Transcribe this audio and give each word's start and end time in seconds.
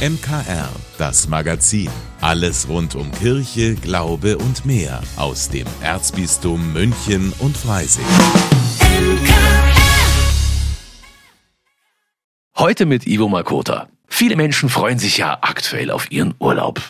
MKR, 0.00 0.70
das 0.96 1.28
Magazin. 1.28 1.90
Alles 2.22 2.66
rund 2.70 2.94
um 2.94 3.12
Kirche, 3.12 3.74
Glaube 3.74 4.38
und 4.38 4.64
mehr 4.64 5.02
aus 5.16 5.50
dem 5.50 5.66
Erzbistum 5.82 6.72
München 6.72 7.34
und 7.38 7.54
Freising. 7.54 8.06
Heute 12.56 12.86
mit 12.86 13.06
Ivo 13.06 13.28
Makota. 13.28 13.90
Viele 14.08 14.36
Menschen 14.36 14.70
freuen 14.70 14.98
sich 14.98 15.18
ja 15.18 15.36
aktuell 15.42 15.90
auf 15.90 16.10
ihren 16.10 16.32
Urlaub. 16.38 16.80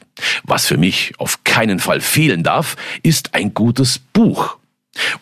Was 0.45 0.67
für 0.67 0.77
mich 0.77 1.15
auf 1.19 1.43
keinen 1.43 1.81
Fall 1.81 2.01
fehlen 2.01 2.45
darf, 2.45 2.77
ist 3.03 3.35
ein 3.35 3.55
gutes 3.55 3.99
Buch. 3.99 4.60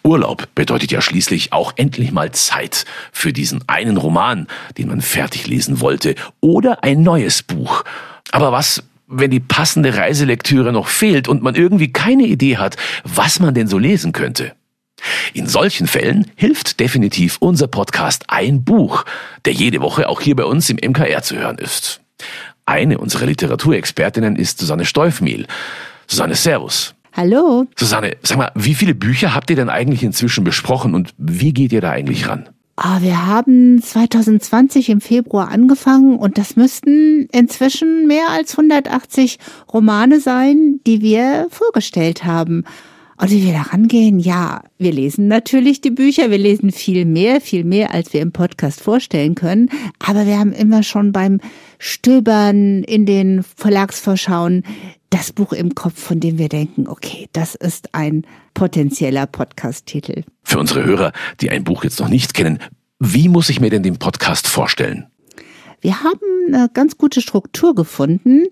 Urlaub 0.03 0.49
bedeutet 0.55 0.91
ja 0.93 1.01
schließlich 1.01 1.53
auch 1.53 1.73
endlich 1.77 2.13
mal 2.13 2.33
Zeit 2.33 2.85
für 3.13 3.33
diesen 3.33 3.65
einen 3.69 3.97
Roman, 3.97 4.47
den 4.77 4.89
man 4.89 5.01
fertig 5.01 5.47
lesen 5.47 5.81
wollte, 5.81 6.15
oder 6.41 6.83
ein 6.85 7.03
neues 7.03 7.43
Buch. 7.43 7.85
Aber 8.31 8.53
was, 8.53 8.83
wenn 9.07 9.31
die 9.31 9.41
passende 9.41 9.97
Reiselektüre 9.97 10.73
noch 10.73 10.89
fehlt 10.89 11.29
und 11.29 11.43
man 11.43 11.55
irgendwie 11.55 11.93
keine 11.93 12.25
Idee 12.25 12.59
hat, 12.59 12.77
was 13.05 13.41
man 13.41 13.55
denn 13.55 13.69
so 13.69 13.79
lesen 13.79 14.13
könnte? 14.13 14.53
In 15.33 15.47
solchen 15.47 15.87
Fällen 15.87 16.31
hilft 16.35 16.81
definitiv 16.81 17.37
unser 17.41 17.69
Podcast 17.69 18.25
Ein 18.29 18.65
Buch, 18.65 19.05
der 19.45 19.53
jede 19.53 19.81
Woche 19.81 20.09
auch 20.09 20.21
hier 20.21 20.37
bei 20.37 20.45
uns 20.45 20.69
im 20.71 20.77
MKR 20.77 21.23
zu 21.23 21.37
hören 21.37 21.59
ist. 21.59 22.01
Eine 22.67 22.99
unserer 22.99 23.27
Literaturexpertinnen 23.27 24.37
ist 24.37 24.59
Susanne 24.59 24.85
Steufmehl. 24.85 25.47
Susanne, 26.07 26.35
Servus. 26.35 26.95
Hallo. 27.13 27.67
Susanne, 27.77 28.17
sag 28.23 28.39
mal, 28.39 28.53
wie 28.55 28.75
viele 28.75 28.95
Bücher 28.95 29.35
habt 29.35 29.51
ihr 29.51 29.57
denn 29.57 29.69
eigentlich 29.69 30.03
inzwischen 30.03 30.45
besprochen 30.45 30.95
und 30.95 31.15
wie 31.19 31.53
geht 31.53 31.73
ihr 31.73 31.81
da 31.81 31.91
eigentlich 31.91 32.29
ran? 32.29 32.49
Ah, 32.77 33.03
wir 33.03 33.27
haben 33.27 33.83
2020 33.83 34.89
im 34.91 35.01
Februar 35.01 35.49
angefangen 35.49 36.17
und 36.17 36.39
das 36.39 36.55
müssten 36.55 37.27
inzwischen 37.33 38.07
mehr 38.07 38.29
als 38.31 38.53
180 38.53 39.41
Romane 39.73 40.21
sein, 40.21 40.79
die 40.87 41.01
wir 41.01 41.49
vorgestellt 41.51 42.25
haben. 42.25 42.65
Und 43.21 43.31
wie 43.31 43.45
wir 43.45 43.53
da 43.53 43.63
rangehen, 43.63 44.21
ja, 44.21 44.63
wir 44.79 44.93
lesen 44.93 45.27
natürlich 45.27 45.81
die 45.81 45.91
Bücher, 45.91 46.31
wir 46.31 46.39
lesen 46.39 46.71
viel 46.71 47.05
mehr, 47.05 47.41
viel 47.41 47.65
mehr, 47.65 47.93
als 47.93 48.13
wir 48.13 48.21
im 48.21 48.31
Podcast 48.31 48.81
vorstellen 48.81 49.35
können. 49.35 49.71
Aber 49.99 50.25
wir 50.25 50.39
haben 50.39 50.53
immer 50.53 50.85
schon 50.85 51.11
beim 51.11 51.41
Stöbern 51.81 52.85
in 52.85 53.07
den 53.07 53.43
Verlagsvorschauen 53.43 54.63
das 55.11 55.33
Buch 55.33 55.53
im 55.53 55.75
Kopf, 55.75 56.01
von 56.01 56.21
dem 56.21 56.39
wir 56.39 56.49
denken, 56.49 56.87
okay, 56.87 57.29
das 57.33 57.57
ist 57.57 57.93
ein 57.93 58.25
potenzieller 58.55 59.27
Podcast-Titel. 59.27 60.23
Für 60.45 60.61
unsere 60.61 60.85
Hörer, 60.85 61.13
die 61.41 61.51
ein 61.51 61.65
Buch 61.65 61.83
jetzt 61.83 61.99
noch 61.99 62.09
nicht 62.09 62.35
kennen, 62.35 62.61
wie 63.01 63.29
muss 63.29 63.49
ich 63.49 63.61
mir 63.61 63.71
denn 63.71 63.83
den 63.83 63.99
Podcast 63.99 64.47
vorstellen? 64.47 65.07
Wir 65.81 66.03
haben 66.03 66.21
eine 66.49 66.69
ganz 66.73 66.99
gute 66.99 67.21
Struktur 67.21 67.75
gefunden. 67.75 68.47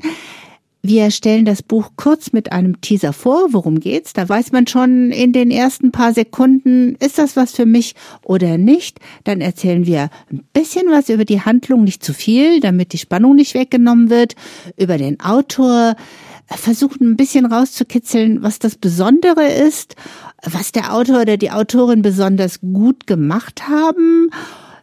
Wir 0.89 1.11
stellen 1.11 1.45
das 1.45 1.65
Buch 1.65 1.91
kurz 1.97 2.33
mit 2.33 2.53
einem 2.53 2.81
Teaser 2.81 3.12
vor. 3.12 3.48
Worum 3.51 3.81
geht's? 3.81 4.12
Da 4.12 4.29
weiß 4.29 4.53
man 4.53 4.69
schon 4.69 5.11
in 5.11 5.33
den 5.33 5.51
ersten 5.51 5.91
paar 5.91 6.12
Sekunden, 6.12 6.95
ist 7.01 7.19
das 7.19 7.34
was 7.34 7.51
für 7.51 7.67
mich 7.67 7.97
oder 8.23 8.56
nicht. 8.56 9.01
Dann 9.25 9.41
erzählen 9.41 9.84
wir 9.84 10.11
ein 10.31 10.45
bisschen 10.53 10.84
was 10.89 11.09
über 11.09 11.25
die 11.25 11.41
Handlung, 11.41 11.83
nicht 11.83 12.05
zu 12.05 12.15
viel, 12.15 12.61
damit 12.61 12.93
die 12.93 12.98
Spannung 12.98 13.34
nicht 13.34 13.55
weggenommen 13.55 14.11
wird, 14.11 14.37
über 14.77 14.97
den 14.97 15.19
Autor, 15.19 15.97
versuchen 16.47 17.11
ein 17.11 17.17
bisschen 17.17 17.47
rauszukitzeln, 17.47 18.45
was 18.45 18.61
das 18.61 18.77
Besondere 18.77 19.45
ist, 19.45 19.97
was 20.45 20.71
der 20.71 20.95
Autor 20.95 21.23
oder 21.23 21.37
die 21.37 21.50
Autorin 21.50 22.03
besonders 22.03 22.61
gut 22.61 23.09
gemacht 23.09 23.67
haben 23.67 24.31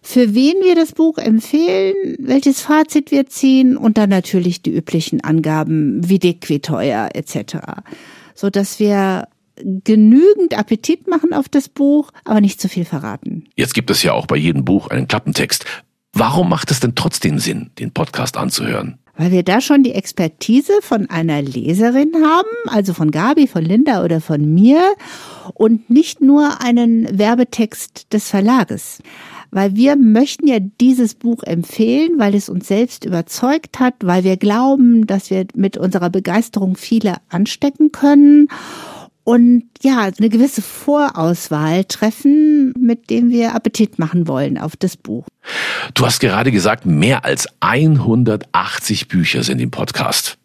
für 0.03 0.35
wen 0.35 0.55
wir 0.61 0.75
das 0.75 0.91
Buch 0.91 1.17
empfehlen, 1.17 2.17
welches 2.19 2.61
Fazit 2.61 3.09
wir 3.09 3.25
ziehen 3.27 3.77
und 3.77 3.97
dann 3.97 4.09
natürlich 4.09 4.61
die 4.61 4.75
üblichen 4.75 5.23
Angaben 5.23 6.07
wie 6.07 6.19
dick, 6.19 6.49
wie 6.49 6.59
teuer 6.59 7.09
etc. 7.13 7.57
So 8.35 8.49
dass 8.49 8.79
wir 8.79 9.27
genügend 9.55 10.57
Appetit 10.57 11.07
machen 11.07 11.33
auf 11.33 11.47
das 11.47 11.69
Buch, 11.69 12.11
aber 12.25 12.41
nicht 12.41 12.59
zu 12.59 12.67
viel 12.67 12.85
verraten. 12.85 13.45
Jetzt 13.55 13.73
gibt 13.73 13.89
es 13.91 14.03
ja 14.03 14.13
auch 14.13 14.27
bei 14.27 14.35
jedem 14.35 14.65
Buch 14.65 14.87
einen 14.87 15.07
Klappentext. 15.07 15.65
Warum 16.11 16.49
macht 16.49 16.69
es 16.69 16.79
denn 16.79 16.95
trotzdem 16.95 17.39
Sinn, 17.39 17.71
den 17.79 17.91
Podcast 17.91 18.35
anzuhören? 18.35 18.99
Weil 19.15 19.31
wir 19.31 19.43
da 19.43 19.61
schon 19.61 19.83
die 19.83 19.93
Expertise 19.93 20.73
von 20.81 21.09
einer 21.09 21.41
Leserin 21.41 22.13
haben, 22.15 22.47
also 22.67 22.93
von 22.93 23.11
Gabi, 23.11 23.47
von 23.47 23.63
Linda 23.63 24.03
oder 24.03 24.21
von 24.21 24.53
mir 24.53 24.81
und 25.53 25.89
nicht 25.89 26.19
nur 26.21 26.61
einen 26.61 27.17
Werbetext 27.17 28.11
des 28.11 28.29
Verlages. 28.29 28.99
Weil 29.51 29.75
wir 29.75 29.97
möchten 29.97 30.47
ja 30.47 30.57
dieses 30.59 31.13
Buch 31.13 31.43
empfehlen, 31.43 32.13
weil 32.17 32.33
es 32.33 32.49
uns 32.49 32.67
selbst 32.67 33.05
überzeugt 33.05 33.79
hat, 33.79 33.93
weil 34.01 34.23
wir 34.23 34.37
glauben, 34.37 35.05
dass 35.05 35.29
wir 35.29 35.45
mit 35.53 35.77
unserer 35.77 36.09
Begeisterung 36.09 36.75
viele 36.75 37.17
anstecken 37.29 37.91
können 37.91 38.47
und 39.23 39.63
ja, 39.81 40.09
eine 40.17 40.29
gewisse 40.29 40.61
Vorauswahl 40.61 41.85
treffen, 41.85 42.73
mit 42.77 43.09
dem 43.09 43.29
wir 43.29 43.55
Appetit 43.55 43.99
machen 43.99 44.27
wollen 44.27 44.57
auf 44.57 44.75
das 44.75 44.97
Buch. 44.97 45.25
Du 45.93 46.05
hast 46.05 46.19
gerade 46.19 46.51
gesagt, 46.51 46.85
mehr 46.85 47.25
als 47.25 47.47
180 47.61 49.07
Bücher 49.07 49.43
sind 49.43 49.59
im 49.59 49.71
Podcast. 49.71 50.37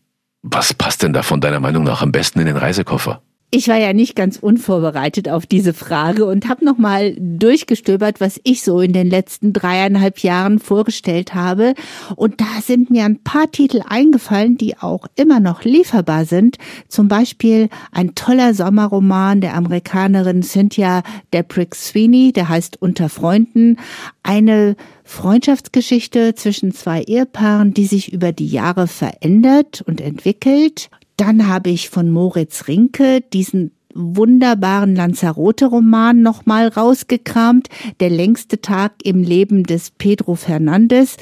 Was 0.42 0.72
passt 0.74 1.02
denn 1.02 1.12
davon 1.12 1.40
deiner 1.40 1.60
Meinung 1.60 1.84
nach 1.84 2.02
am 2.02 2.12
besten 2.12 2.40
in 2.40 2.46
den 2.46 2.56
Reisekoffer? 2.56 3.22
Ich 3.50 3.66
war 3.68 3.78
ja 3.78 3.94
nicht 3.94 4.14
ganz 4.14 4.36
unvorbereitet 4.36 5.30
auf 5.30 5.46
diese 5.46 5.72
Frage 5.72 6.26
und 6.26 6.50
habe 6.50 6.66
nochmal 6.66 7.16
durchgestöbert, 7.18 8.20
was 8.20 8.38
ich 8.44 8.62
so 8.62 8.80
in 8.80 8.92
den 8.92 9.08
letzten 9.08 9.54
dreieinhalb 9.54 10.18
Jahren 10.18 10.58
vorgestellt 10.58 11.34
habe. 11.34 11.72
Und 12.14 12.42
da 12.42 12.60
sind 12.62 12.90
mir 12.90 13.06
ein 13.06 13.22
paar 13.22 13.50
Titel 13.50 13.80
eingefallen, 13.88 14.58
die 14.58 14.76
auch 14.76 15.06
immer 15.16 15.40
noch 15.40 15.64
lieferbar 15.64 16.26
sind. 16.26 16.58
Zum 16.88 17.08
Beispiel 17.08 17.70
ein 17.90 18.14
toller 18.14 18.52
Sommerroman 18.52 19.40
der 19.40 19.54
Amerikanerin 19.54 20.42
Cynthia 20.42 21.02
Deprick 21.32 21.74
Sweeney, 21.74 22.34
der 22.34 22.50
heißt 22.50 22.82
Unter 22.82 23.08
Freunden. 23.08 23.78
Eine 24.22 24.76
Freundschaftsgeschichte 25.04 26.34
zwischen 26.34 26.72
zwei 26.74 27.00
Ehepaaren, 27.00 27.72
die 27.72 27.86
sich 27.86 28.12
über 28.12 28.32
die 28.32 28.48
Jahre 28.48 28.88
verändert 28.88 29.82
und 29.86 30.02
entwickelt. 30.02 30.90
Dann 31.18 31.48
habe 31.48 31.70
ich 31.70 31.90
von 31.90 32.10
Moritz 32.10 32.68
Rinke 32.68 33.20
diesen 33.20 33.72
wunderbaren 33.92 34.94
Lanzarote-Roman 34.94 36.22
nochmal 36.22 36.68
rausgekramt. 36.68 37.68
Der 37.98 38.08
längste 38.08 38.60
Tag 38.60 38.92
im 39.02 39.24
Leben 39.24 39.64
des 39.64 39.90
Pedro 39.90 40.36
Fernandes. 40.36 41.16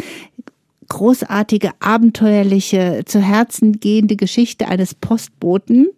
Großartige, 0.88 1.70
abenteuerliche, 1.80 3.04
zu 3.06 3.20
Herzen 3.20 3.80
gehende 3.80 4.16
Geschichte 4.16 4.68
eines 4.68 4.94
Postboten. 4.94 5.88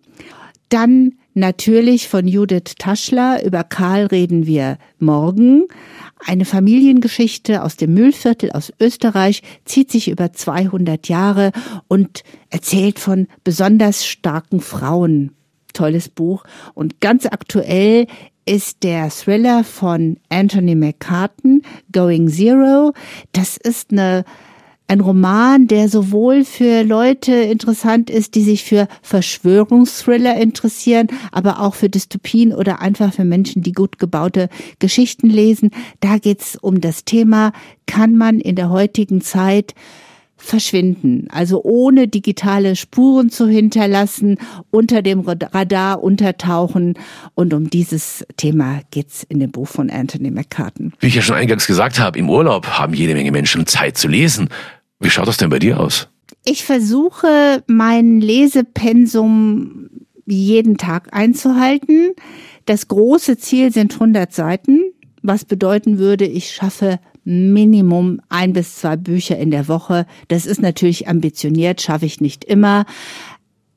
Dann 0.69 1.15
natürlich 1.38 2.09
von 2.09 2.26
Judith 2.26 2.75
Taschler. 2.78 3.44
Über 3.44 3.65
Karl 3.65 4.06
reden 4.06 4.47
wir 4.47 4.78
morgen. 4.99 5.66
Eine 6.26 6.44
Familiengeschichte 6.44 7.62
aus 7.62 7.76
dem 7.76 7.94
Müllviertel 7.94 8.53
aus 8.53 8.72
Österreich 8.81 9.43
zieht 9.65 9.91
sich 9.91 10.09
über 10.09 10.32
200 10.32 11.09
Jahre 11.09 11.53
und 11.87 12.22
erzählt 12.50 12.99
von 12.99 13.28
besonders 13.44 14.06
starken 14.06 14.60
Frauen. 14.60 15.32
Tolles 15.72 16.09
Buch. 16.09 16.44
Und 16.75 17.00
ganz 17.00 17.26
aktuell 17.26 18.06
ist 18.44 18.82
der 18.82 19.10
Thriller 19.10 19.62
von 19.62 20.19
Anthony 20.31 20.75
McCartan, 20.75 21.62
Going 21.93 22.28
Zero. 22.28 22.93
Das 23.32 23.56
ist 23.56 23.93
eine 23.93 24.25
ein 24.88 25.00
Roman, 25.00 25.66
der 25.69 25.88
sowohl 25.88 26.44
für 26.44 26.82
Leute 26.82 27.32
interessant 27.32 28.09
ist, 28.09 28.34
die 28.34 28.43
sich 28.43 28.65
für 28.65 28.88
Verschwörungsthriller 29.03 30.37
interessieren, 30.37 31.09
aber 31.31 31.60
auch 31.60 31.75
für 31.75 31.91
Dystopien 31.91 32.54
oder 32.54 32.81
einfach 32.81 33.12
für 33.12 33.25
Menschen, 33.25 33.62
die 33.62 33.72
gut 33.72 33.99
gebaute 33.99 34.49
Geschichten 34.78 35.28
lesen. 35.28 35.71
Da 36.00 36.16
geht's 36.16 36.56
um 36.56 36.81
das 36.81 37.04
Thema, 37.04 37.53
kann 37.87 38.16
man 38.16 38.41
in 38.41 38.56
der 38.56 38.71
heutigen 38.71 39.21
Zeit 39.21 39.75
verschwinden, 40.38 41.26
also 41.31 41.62
ohne 41.64 42.06
digitale 42.06 42.76
Spuren 42.76 43.29
zu 43.29 43.49
hinterlassen, 43.49 44.38
unter 44.70 45.02
dem 45.02 45.20
Radar 45.20 46.02
untertauchen. 46.02 46.94
Und 47.34 47.52
um 47.52 47.69
dieses 47.69 48.25
Thema 48.37 48.81
geht's 48.93 49.25
in 49.29 49.41
dem 49.41 49.50
Buch 49.50 49.69
von 49.69 49.91
Anthony 49.91 50.31
McCartan. 50.31 50.93
Wie 51.00 51.08
ich 51.08 51.17
ja 51.17 51.23
schon 51.23 51.34
eingangs 51.34 51.67
gesagt 51.67 51.99
habe, 51.99 52.19
im 52.19 52.31
Urlaub 52.31 52.67
haben 52.67 52.94
jede 52.94 53.14
Menge 53.14 53.32
Menschen 53.32 53.67
Zeit 53.67 53.99
zu 53.99 54.08
lesen. 54.08 54.49
Wie 55.00 55.11
schaut 55.11 55.29
das 55.29 55.37
denn 55.37 55.50
bei 55.50 55.59
dir 55.59 55.81
aus? 55.81 56.09
Ich 56.45 56.65
versuche 56.65 57.62
mein 57.67 58.21
Lesepensum 58.21 59.91
jeden 60.27 60.77
Tag 60.77 61.09
einzuhalten. 61.12 62.15
Das 62.67 62.89
große 62.89 63.39
Ziel 63.39 63.73
sind 63.73 63.95
100 63.95 64.33
Seiten, 64.33 64.81
was 65.23 65.45
bedeuten 65.45 65.99
würde, 65.99 66.27
ich 66.27 66.50
schaffe 66.50 67.00
Minimum 67.25 68.21
ein 68.31 68.55
bis 68.55 68.77
zwei 68.77 68.97
Bücher 68.97 69.37
in 69.39 69.50
der 69.50 69.69
Woche. 69.69 70.06
Das 70.29 70.47
ist 70.47 70.62
natürlich 70.62 71.09
ambitioniert, 71.09 71.83
schaffe 71.83 72.06
ich 72.06 72.21
nicht 72.23 72.44
immer. 72.44 72.87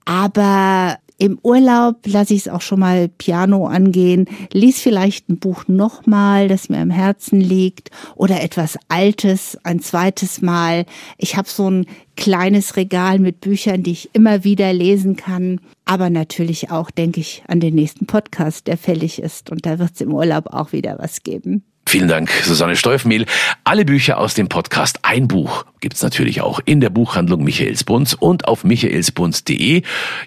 Aber 0.06 0.98
Im 1.22 1.38
Urlaub 1.44 1.98
lasse 2.08 2.34
ich 2.34 2.40
es 2.40 2.48
auch 2.48 2.62
schon 2.62 2.80
mal 2.80 3.08
Piano 3.08 3.68
angehen, 3.68 4.26
lies 4.54 4.82
vielleicht 4.82 5.30
ein 5.30 5.38
Buch 5.38 5.66
nochmal, 5.68 6.48
das 6.48 6.68
mir 6.68 6.80
am 6.80 6.90
Herzen 6.90 7.40
liegt 7.40 7.92
oder 8.16 8.42
etwas 8.42 8.80
Altes 8.88 9.56
ein 9.64 9.82
zweites 9.82 10.42
Mal. 10.42 10.88
Ich 11.20 11.38
habe 11.38 11.48
so 11.48 11.70
ein 11.70 11.86
kleines 12.16 12.76
Regal 12.76 13.20
mit 13.20 13.40
Büchern, 13.40 13.84
die 13.84 13.92
ich 13.92 14.10
immer 14.14 14.44
wieder 14.44 14.74
lesen 14.74 15.16
kann. 15.16 15.62
Aber 15.86 16.10
natürlich 16.10 16.72
auch 16.72 16.90
denke 16.90 17.20
ich 17.20 17.44
an 17.48 17.60
den 17.60 17.76
nächsten 17.76 18.08
Podcast, 18.08 18.66
der 18.66 18.78
fällig 18.78 19.22
ist. 19.22 19.52
Und 19.52 19.68
da 19.68 19.78
wird 19.78 19.92
es 19.94 20.02
im 20.02 20.16
Urlaub 20.16 20.48
auch 20.48 20.72
wieder 20.72 20.98
was 20.98 21.22
geben. 21.22 21.64
Vielen 21.92 22.08
Dank, 22.08 22.32
Susanne 22.46 22.78
Steufmehl. 22.78 23.26
Alle 23.66 23.84
Bücher 23.84 24.18
aus 24.18 24.34
dem 24.34 24.48
Podcast 24.48 25.00
Ein 25.02 25.28
Buch 25.28 25.66
gibt's 25.82 26.02
natürlich 26.02 26.40
auch 26.40 26.62
in 26.64 26.80
der 26.80 26.90
Buchhandlung 26.90 27.44
Michaelsbund 27.44 28.16
und 28.18 28.48
auf 28.48 28.64
michaelsbund.de. 28.64 29.82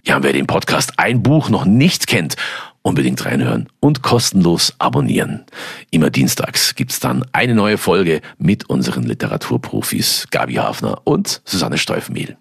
Ja, 0.04 0.22
wer 0.22 0.34
den 0.34 0.46
Podcast 0.46 0.98
Ein 0.98 1.22
Buch 1.22 1.48
noch 1.48 1.64
nicht 1.64 2.06
kennt, 2.06 2.36
unbedingt 2.82 3.24
reinhören 3.24 3.70
und 3.80 4.02
kostenlos 4.02 4.74
abonnieren. 4.78 5.46
Immer 5.90 6.10
dienstags 6.10 6.74
gibt's 6.74 7.00
dann 7.00 7.24
eine 7.32 7.54
neue 7.54 7.78
Folge 7.78 8.20
mit 8.36 8.68
unseren 8.68 9.04
Literaturprofis 9.04 10.26
Gabi 10.30 10.56
Hafner 10.56 11.00
und 11.04 11.40
Susanne 11.46 11.78
Steufmehl. 11.78 12.36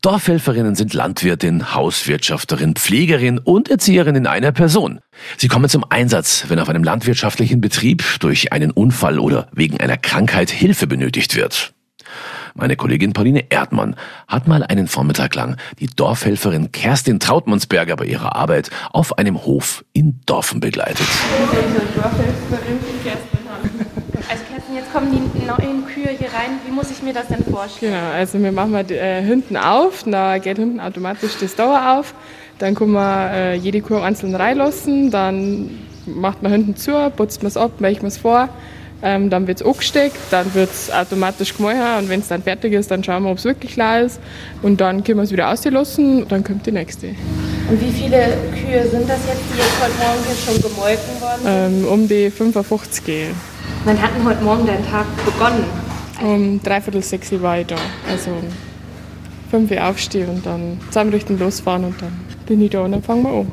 Dorfhelferinnen 0.00 0.76
sind 0.76 0.94
Landwirtin, 0.94 1.74
Hauswirtschafterin, 1.74 2.76
Pflegerin 2.76 3.38
und 3.40 3.68
Erzieherin 3.68 4.14
in 4.14 4.28
einer 4.28 4.52
Person. 4.52 5.00
Sie 5.38 5.48
kommen 5.48 5.68
zum 5.68 5.84
Einsatz, 5.88 6.44
wenn 6.46 6.60
auf 6.60 6.68
einem 6.68 6.84
landwirtschaftlichen 6.84 7.60
Betrieb 7.60 8.04
durch 8.20 8.52
einen 8.52 8.70
Unfall 8.70 9.18
oder 9.18 9.48
wegen 9.52 9.80
einer 9.80 9.96
Krankheit 9.96 10.50
Hilfe 10.50 10.86
benötigt 10.86 11.34
wird. 11.34 11.74
Meine 12.54 12.76
Kollegin 12.76 13.12
Pauline 13.12 13.50
Erdmann 13.50 13.96
hat 14.28 14.46
mal 14.46 14.62
einen 14.62 14.86
Vormittag 14.86 15.34
lang 15.34 15.56
die 15.80 15.88
Dorfhelferin 15.88 16.70
Kerstin 16.70 17.18
Trautmannsberger 17.18 17.96
bei 17.96 18.04
ihrer 18.04 18.36
Arbeit 18.36 18.70
auf 18.92 19.18
einem 19.18 19.44
Hof 19.44 19.84
in 19.94 20.20
Dorfen 20.26 20.60
begleitet. 20.60 21.06
Also 24.28 24.44
Kerstin, 24.48 24.76
jetzt 24.76 24.92
kommen 24.92 25.10
die 25.10 25.44
neuen 25.44 25.77
Kühe 26.08 26.16
hier 26.18 26.28
rein. 26.28 26.58
Wie 26.64 26.72
muss 26.72 26.90
ich 26.90 27.02
mir 27.02 27.12
das 27.12 27.28
denn 27.28 27.44
vorstellen? 27.44 27.92
Genau, 27.92 28.12
also 28.12 28.42
wir 28.42 28.52
machen 28.52 28.70
mal 28.70 28.90
äh, 28.90 29.22
hinten 29.22 29.56
auf, 29.56 30.04
da 30.04 30.38
geht 30.38 30.58
hinten 30.58 30.80
automatisch 30.80 31.32
das 31.40 31.54
Dauer 31.54 31.98
auf. 31.98 32.14
Dann 32.58 32.74
kann 32.74 32.90
man 32.90 33.30
äh, 33.30 33.54
jede 33.54 33.80
Kuh 33.80 33.98
einzeln 33.98 34.34
reinlassen, 34.34 35.10
dann 35.10 35.70
macht 36.06 36.42
man 36.42 36.50
hinten 36.52 36.76
zu, 36.76 36.92
putzt 37.14 37.42
man 37.42 37.48
es 37.48 37.56
ab, 37.56 37.72
weicht 37.78 38.02
man 38.02 38.08
es 38.08 38.18
vor. 38.18 38.48
Ähm, 39.00 39.30
dann 39.30 39.46
wird 39.46 39.60
es 39.60 39.66
angesteckt, 39.66 40.16
dann 40.30 40.52
wird 40.54 40.70
es 40.70 40.90
automatisch 40.90 41.56
gemahlen 41.56 42.04
und 42.04 42.08
wenn 42.08 42.18
es 42.18 42.26
dann 42.26 42.42
fertig 42.42 42.72
ist, 42.72 42.90
dann 42.90 43.04
schauen 43.04 43.22
wir, 43.22 43.30
ob 43.30 43.38
es 43.38 43.44
wirklich 43.44 43.72
klar 43.72 44.00
ist. 44.00 44.18
Und 44.62 44.80
dann 44.80 45.04
können 45.04 45.18
wir 45.18 45.22
es 45.22 45.30
wieder 45.30 45.52
auslassen 45.52 46.22
und 46.22 46.32
dann 46.32 46.42
kommt 46.42 46.66
die 46.66 46.72
nächste. 46.72 47.08
Und 47.70 47.80
wie 47.80 47.92
viele 47.92 48.36
Kühe 48.54 48.88
sind 48.88 49.08
das 49.08 49.20
jetzt, 49.28 49.42
die 49.52 49.58
jetzt 49.58 49.80
heute 49.80 49.94
Morgen 49.98 50.24
hier 50.26 50.36
schon 50.36 50.62
gemolken 50.62 51.20
worden 51.20 51.70
sind? 51.70 51.84
Ähm, 51.84 51.92
um 51.92 52.08
die 52.08 52.30
55 52.30 53.04
gehen. 53.04 53.34
Wann 53.84 54.02
hat 54.02 54.10
denn 54.16 54.24
heute 54.24 54.42
Morgen 54.42 54.66
dein 54.66 54.84
Tag 54.90 55.06
begonnen? 55.24 55.87
Um 56.20 56.60
dreiviertel 56.62 57.02
sechs 57.02 57.30
Uhr 57.32 57.42
weiter. 57.42 57.76
Also 58.10 58.30
um 58.30 58.48
fünf 59.50 59.70
Uhr 59.70 59.84
aufstehen 59.84 60.28
und 60.28 60.44
dann 60.44 60.80
zusammen 60.88 61.10
Richtung 61.10 61.38
losfahren 61.38 61.84
und 61.84 62.00
dann 62.02 62.12
bin 62.46 62.60
ich 62.62 62.70
da 62.70 62.80
und 62.80 62.92
dann 62.92 63.02
fangen 63.02 63.22
wir 63.22 63.30
an. 63.30 63.52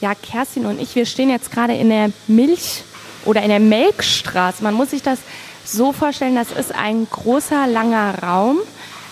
Ja, 0.00 0.14
Kerstin 0.14 0.64
und 0.64 0.80
ich, 0.80 0.94
wir 0.94 1.06
stehen 1.06 1.28
jetzt 1.28 1.50
gerade 1.50 1.74
in 1.74 1.88
der 1.88 2.10
Milch- 2.28 2.84
oder 3.24 3.42
in 3.42 3.48
der 3.48 3.60
Melkstraße. 3.60 4.62
Man 4.62 4.74
muss 4.74 4.90
sich 4.90 5.02
das 5.02 5.18
so 5.64 5.92
vorstellen, 5.92 6.36
das 6.36 6.52
ist 6.52 6.74
ein 6.74 7.06
großer, 7.10 7.66
langer 7.66 8.22
Raum. 8.22 8.58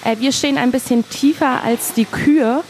Äh, 0.05 0.17
Wir 0.20 0.32
stehen 0.32 0.58
ein 0.58 0.70
bisschen 0.70 1.08
tiefer 1.08 1.62
als 1.62 1.93
die 1.93 2.05
Kühe 2.05 2.62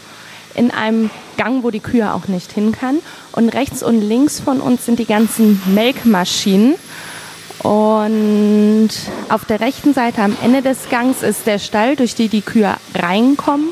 in 0.55 0.71
einem 0.71 1.09
Gang, 1.37 1.63
wo 1.63 1.69
die 1.69 1.79
Kühe 1.79 2.11
auch 2.13 2.27
nicht 2.27 2.51
hin 2.51 2.71
kann. 2.71 2.97
Und 3.33 3.49
rechts 3.49 3.83
und 3.83 4.01
links 4.01 4.39
von 4.39 4.59
uns 4.59 4.85
sind 4.85 4.97
die 4.97 5.05
ganzen 5.05 5.61
Melkmaschinen. 5.73 6.73
Und 7.63 8.89
auf 9.29 9.45
der 9.45 9.59
rechten 9.59 9.93
Seite 9.93 10.21
am 10.21 10.35
Ende 10.43 10.61
des 10.61 10.89
Gangs 10.89 11.23
ist 11.23 11.47
der 11.47 11.59
Stall, 11.59 11.95
durch 11.95 12.15
die 12.15 12.29
die 12.29 12.41
Kühe 12.41 12.75
reinkommen. 12.95 13.69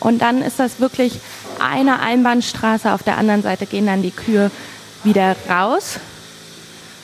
Und 0.00 0.22
dann 0.22 0.42
ist 0.42 0.58
das 0.58 0.80
wirklich 0.80 1.20
eine 1.58 2.00
Einbahnstraße. 2.00 2.92
Auf 2.92 3.02
der 3.02 3.18
anderen 3.18 3.42
Seite 3.42 3.66
gehen 3.66 3.86
dann 3.86 4.02
die 4.02 4.10
Kühe 4.10 4.50
wieder 5.04 5.34
raus. 5.48 5.98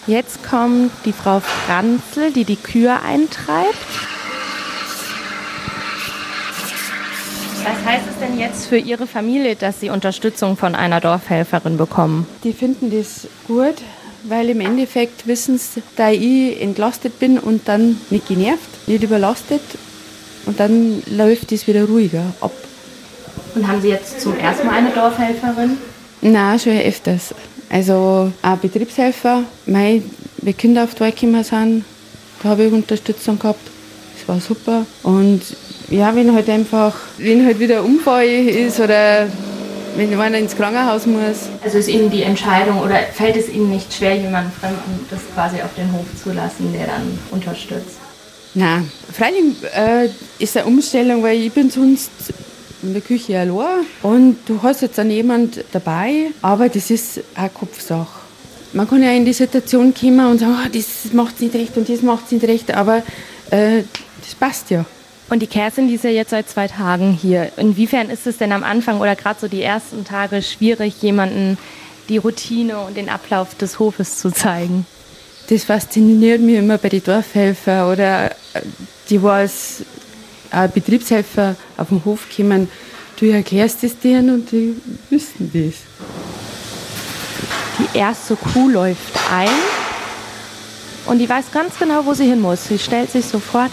Jetzt 0.07 0.49
kommt 0.49 0.91
die 1.05 1.13
Frau 1.13 1.41
Franzl, 1.41 2.33
die 2.33 2.45
die 2.45 2.57
Kühe 2.57 3.01
eintreibt. 3.01 3.77
Was 7.65 7.85
heißt 7.85 8.05
es 8.11 8.19
denn 8.19 8.39
jetzt 8.39 8.67
für 8.67 8.79
Ihre 8.79 9.07
Familie, 9.07 9.55
dass 9.55 9.79
Sie 9.79 9.91
Unterstützung 9.91 10.57
von 10.57 10.75
einer 10.75 11.01
Dorfhelferin 11.01 11.77
bekommen? 11.77 12.27
Die 12.43 12.53
finden 12.53 12.91
das 12.91 13.29
gut, 13.47 13.77
weil 14.25 14.49
im 14.51 14.61
Endeffekt 14.61 15.27
wissen 15.27 15.59
sie, 15.59 15.83
da 15.97 16.11
ich 16.11 16.61
entlastet 16.61 17.19
bin 17.19 17.39
und 17.39 17.69
dann 17.69 18.01
nicht 18.11 18.29
genervt, 18.29 18.87
nicht 18.87 19.03
überlastet 19.03 19.63
und 20.47 20.59
dann 20.59 21.03
läuft 21.11 21.53
es 21.53 21.67
wieder 21.67 21.85
ruhiger 21.85 22.25
ab. 22.41 22.53
Und 23.55 23.69
haben 23.69 23.83
Sie 23.83 23.89
jetzt 23.89 24.21
zum 24.21 24.39
ersten 24.39 24.67
Mal 24.67 24.77
eine 24.77 24.91
Dorfhelferin? 24.91 25.77
Na, 26.23 26.59
schon 26.59 26.79
öfters. 26.79 27.35
Also 27.69 28.33
auch 28.43 28.57
Betriebshelfer, 28.57 29.45
mei, 29.67 30.03
wie 30.39 30.53
Kinder 30.53 30.85
auf 30.85 30.95
die 30.95 31.01
Welt 31.01 31.17
gekommen 31.17 31.45
sind, 31.45 31.85
da 32.43 32.51
habe 32.51 32.65
ich 32.65 32.73
Unterstützung 32.73 33.39
gehabt. 33.39 33.61
Das 34.19 34.29
war 34.29 34.41
super. 34.41 34.87
Und 35.03 35.41
ja, 35.91 36.15
wenn 36.15 36.33
halt 36.33 36.49
einfach, 36.49 36.95
wenn 37.19 37.45
halt 37.45 37.59
wieder 37.59 37.81
ein 37.81 37.87
Unfall 37.87 38.27
ist 38.27 38.81
oder 38.81 39.29
wenn 39.97 40.19
einer 40.19 40.39
ins 40.39 40.57
Krankenhaus 40.57 41.07
muss, 41.07 41.49
Also 41.65 41.79
ist 41.79 41.89
Ihnen 41.89 42.11
die 42.11 42.23
Entscheidung 42.23 42.81
oder 42.81 42.97
fällt 43.13 43.37
es 43.37 43.49
Ihnen 43.49 43.71
nicht 43.71 43.93
schwer, 43.93 44.17
jemanden 44.17 44.53
Fremden 44.53 45.07
das 45.11 45.21
quasi 45.35 45.63
auf 45.63 45.75
den 45.77 45.93
Hof 45.93 46.07
zu 46.23 46.33
lassen, 46.33 46.73
der 46.73 46.87
dann 46.87 47.19
unterstützt? 47.31 47.99
Nein, 48.55 48.91
freilich 49.13 49.45
äh, 49.75 50.09
ist 50.39 50.57
eine 50.57 50.67
Umstellung, 50.67 51.23
weil 51.23 51.39
ich 51.39 51.53
bin 51.53 51.71
sonst 51.71 52.11
in 52.83 52.93
der 52.93 53.03
Küche 53.03 53.39
allein 53.39 53.87
und 54.03 54.39
du 54.47 54.61
hast 54.63 54.83
jetzt 54.83 54.99
dann 54.99 55.11
jemand 55.11 55.65
dabei, 55.73 56.27
aber 56.43 56.69
das 56.69 56.91
ist 56.91 57.21
auch 57.37 57.53
Kopfsache. 57.55 58.21
Man 58.75 58.89
kann 58.89 59.03
ja 59.03 59.13
in 59.13 59.25
die 59.25 59.33
Situation 59.33 59.95
kommen 59.95 60.27
und 60.27 60.39
sagen, 60.39 60.57
ah, 60.65 60.69
das 60.73 61.13
macht 61.13 61.41
nicht 61.41 61.55
recht 61.55 61.77
und 61.77 61.89
das 61.89 62.03
macht 62.03 62.33
nicht 62.33 62.45
recht, 62.45 62.75
aber 62.75 63.03
äh, 63.51 63.83
das 64.21 64.35
passt 64.39 64.71
ja. 64.71 64.85
Und 65.33 65.41
die 65.41 65.47
Kerstin, 65.47 65.89
die 65.89 65.95
ist 65.95 66.05
ja 66.05 66.11
jetzt 66.11 66.29
seit 66.29 66.51
zwei 66.51 66.69
Tagen 66.69 67.11
hier. 67.11 67.53
Inwiefern 67.57 68.11
ist 68.11 68.27
es 68.27 68.37
denn 68.37 68.53
am 68.53 68.63
Anfang 68.63 69.01
oder 69.01 69.17
gerade 69.17 69.41
so 69.41 69.49
die 69.49 69.63
ersten 69.63 70.05
Tage 70.05 70.43
schwierig, 70.43 71.01
jemanden 71.01 71.57
die 72.11 72.19
Routine 72.19 72.81
und 72.81 72.99
den 72.99 73.09
Ablauf 73.09 73.55
des 73.55 73.79
Hofes 73.79 74.19
zu 74.19 74.31
zeigen? 74.31 74.85
Das 75.49 75.65
fasziniert 75.65 76.43
mich 76.43 76.57
immer 76.57 76.77
bei 76.77 76.91
den 76.91 77.03
Dorfhelfer 77.03 77.91
oder 77.91 78.27
äh, 78.27 78.61
die, 79.09 79.23
was 79.23 79.85
als 80.51 80.75
Betriebshelfer 80.75 81.57
auf 81.79 81.89
den 81.89 82.05
Hof 82.05 82.27
kommen. 82.37 82.69
Du 83.19 83.25
erklärst 83.25 83.85
es 83.85 83.99
denen 83.99 84.35
und 84.35 84.53
die 84.53 84.77
wissen 85.09 85.51
das. 85.55 85.77
Die 87.79 87.99
erste 87.99 88.37
Kuh 88.37 88.69
läuft 88.69 89.19
ein 89.33 89.49
und 91.07 91.21
die 91.21 91.29
weiß 91.29 91.47
ganz 91.53 91.79
genau, 91.79 92.05
wo 92.05 92.13
sie 92.13 92.27
hin 92.27 92.43
muss. 92.43 92.65
Sie 92.69 92.79
stellt 92.79 93.11
sich 93.11 93.25
sofort 93.25 93.71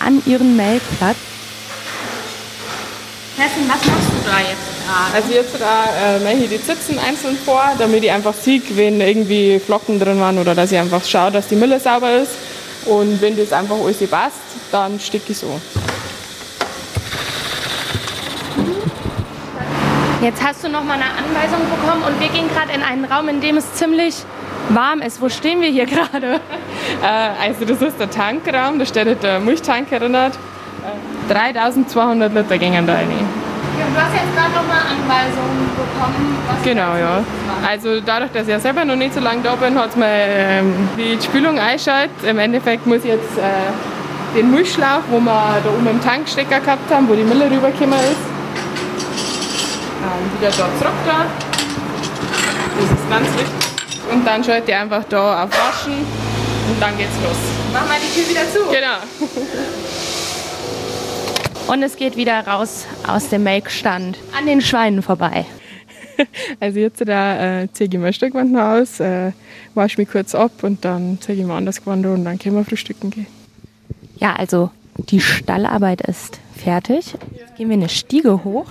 an 0.00 0.22
ihren 0.26 0.56
Melkplatz. 0.56 1.16
Kerstin, 3.36 3.64
was 3.68 3.84
machst 3.84 4.08
du 4.08 4.30
da 4.30 4.38
jetzt 4.38 4.74
gerade? 4.86 5.14
Also 5.14 5.32
jetzt 5.32 5.54
da 5.60 6.16
äh, 6.16 6.20
mache 6.20 6.44
ich 6.44 6.50
die 6.50 6.62
Zitzen 6.62 6.98
einzeln 6.98 7.36
vor, 7.36 7.64
damit 7.78 8.04
ich 8.04 8.10
einfach 8.10 8.34
sehe, 8.34 8.62
wenn 8.70 9.00
irgendwie 9.00 9.58
Flocken 9.58 9.98
drin 9.98 10.20
waren 10.20 10.38
oder 10.38 10.54
dass 10.54 10.70
ich 10.70 10.78
einfach 10.78 11.04
schaue, 11.04 11.32
dass 11.32 11.48
die 11.48 11.56
Mülle 11.56 11.80
sauber 11.80 12.14
ist. 12.14 12.32
Und 12.86 13.20
wenn 13.20 13.36
das 13.36 13.52
einfach 13.52 13.76
alles 13.76 13.98
passt, 14.08 14.36
dann 14.70 15.00
stecke 15.00 15.32
ich 15.32 15.38
es 15.38 15.44
an. 15.44 15.60
Jetzt 20.22 20.42
hast 20.42 20.64
du 20.64 20.68
noch 20.68 20.84
mal 20.84 20.94
eine 20.94 21.04
Anweisung 21.04 21.60
bekommen 21.68 22.02
und 22.04 22.18
wir 22.18 22.28
gehen 22.28 22.48
gerade 22.48 22.72
in 22.72 22.82
einen 22.82 23.04
Raum, 23.04 23.28
in 23.28 23.40
dem 23.40 23.56
es 23.56 23.74
ziemlich 23.74 24.14
warm 24.70 25.02
ist. 25.02 25.20
Wo 25.20 25.28
stehen 25.28 25.60
wir 25.60 25.68
hier 25.68 25.86
gerade? 25.86 26.40
Äh, 27.02 27.48
also 27.48 27.64
das 27.64 27.82
ist 27.82 27.98
der 27.98 28.10
Tankraum, 28.10 28.78
da 28.78 28.86
steht 28.86 29.22
der 29.22 29.40
Milchtank 29.40 29.90
erinnert. 29.92 30.34
Äh, 31.28 31.32
3200 31.32 32.32
Liter 32.34 32.58
gingen 32.58 32.86
da 32.86 32.94
rein. 32.94 33.08
Ja, 33.78 33.86
du 33.92 34.00
hast 34.00 34.14
jetzt 34.14 34.34
gerade 34.36 34.52
noch 34.52 34.66
mal 34.68 34.82
Anweisungen 34.82 35.70
bekommen. 35.74 36.38
Was 36.48 36.62
Genau, 36.62 36.94
ja. 36.96 37.24
Also 37.66 38.00
dadurch, 38.00 38.30
dass 38.32 38.42
ich 38.42 38.50
ja 38.50 38.60
selber 38.60 38.84
noch 38.84 38.94
nicht 38.94 39.14
so 39.14 39.20
lange 39.20 39.42
da 39.42 39.56
bin, 39.56 39.76
hat 39.78 39.90
es 39.90 39.96
mir 39.96 40.06
ähm, 40.06 40.88
die 40.96 41.18
Spülung 41.20 41.58
eingeschaltet. 41.58 42.22
Im 42.24 42.38
Endeffekt 42.38 42.86
muss 42.86 42.98
ich 42.98 43.06
jetzt 43.06 43.36
äh, 43.38 44.36
den 44.36 44.50
Milchschlauch, 44.50 45.02
wo 45.10 45.18
wir 45.18 45.60
da 45.64 45.70
oben 45.70 45.88
im 45.88 46.02
Tankstecker 46.02 46.60
gehabt 46.60 46.92
haben, 46.92 47.08
wo 47.08 47.14
die 47.14 47.24
Mille 47.24 47.50
rübergekommen 47.50 47.98
ist, 47.98 48.24
ähm, 50.02 50.40
wieder 50.40 50.50
da 50.50 50.68
zurück 50.78 51.00
da. 51.06 51.26
Das 52.76 52.90
ist 52.90 53.10
ganz 53.10 53.26
wichtig. 53.38 54.12
Und 54.12 54.26
dann 54.26 54.44
schalte 54.44 54.70
ich 54.70 54.76
einfach 54.76 55.04
da 55.08 55.44
auf 55.44 55.50
Waschen 55.50 56.33
und 56.74 56.80
dann 56.80 56.96
geht's 56.98 57.14
los. 57.22 57.36
Mach 57.72 57.86
mal 57.86 57.98
die 58.00 58.20
Tür 58.20 58.28
wieder 58.28 58.42
zu. 58.50 58.58
Genau. 58.70 58.98
Und 61.72 61.82
es 61.82 61.96
geht 61.96 62.16
wieder 62.16 62.46
raus 62.46 62.86
aus 63.06 63.28
dem 63.28 63.44
Melkstand 63.44 64.18
an 64.36 64.46
den 64.46 64.60
Schweinen 64.60 65.02
vorbei. 65.02 65.46
Also 66.60 66.78
jetzt 66.78 67.02
da 67.08 67.62
äh, 67.62 67.68
ziehe 67.72 67.90
ich 67.90 67.98
mir 67.98 68.06
ein 68.06 68.12
Stück 68.12 68.34
Wand 68.34 68.56
aus, 68.56 69.00
äh, 69.00 69.32
wasche 69.74 70.00
mich 70.00 70.08
kurz 70.08 70.32
ab 70.32 70.62
und 70.62 70.84
dann 70.84 71.18
ziehe 71.20 71.36
ich 71.36 71.44
mir 71.44 71.54
anders 71.54 71.80
Gewand 71.80 72.06
und 72.06 72.24
dann 72.24 72.38
können 72.38 72.54
wir 72.54 72.64
frühstücken 72.64 73.10
gehen. 73.10 73.26
Ja, 74.18 74.36
also 74.36 74.70
die 74.96 75.18
Stallarbeit 75.18 76.02
ist 76.02 76.38
fertig. 76.56 77.14
Jetzt 77.36 77.56
gehen 77.56 77.68
wir 77.68 77.74
eine 77.74 77.88
Stiege 77.88 78.44
hoch. 78.44 78.66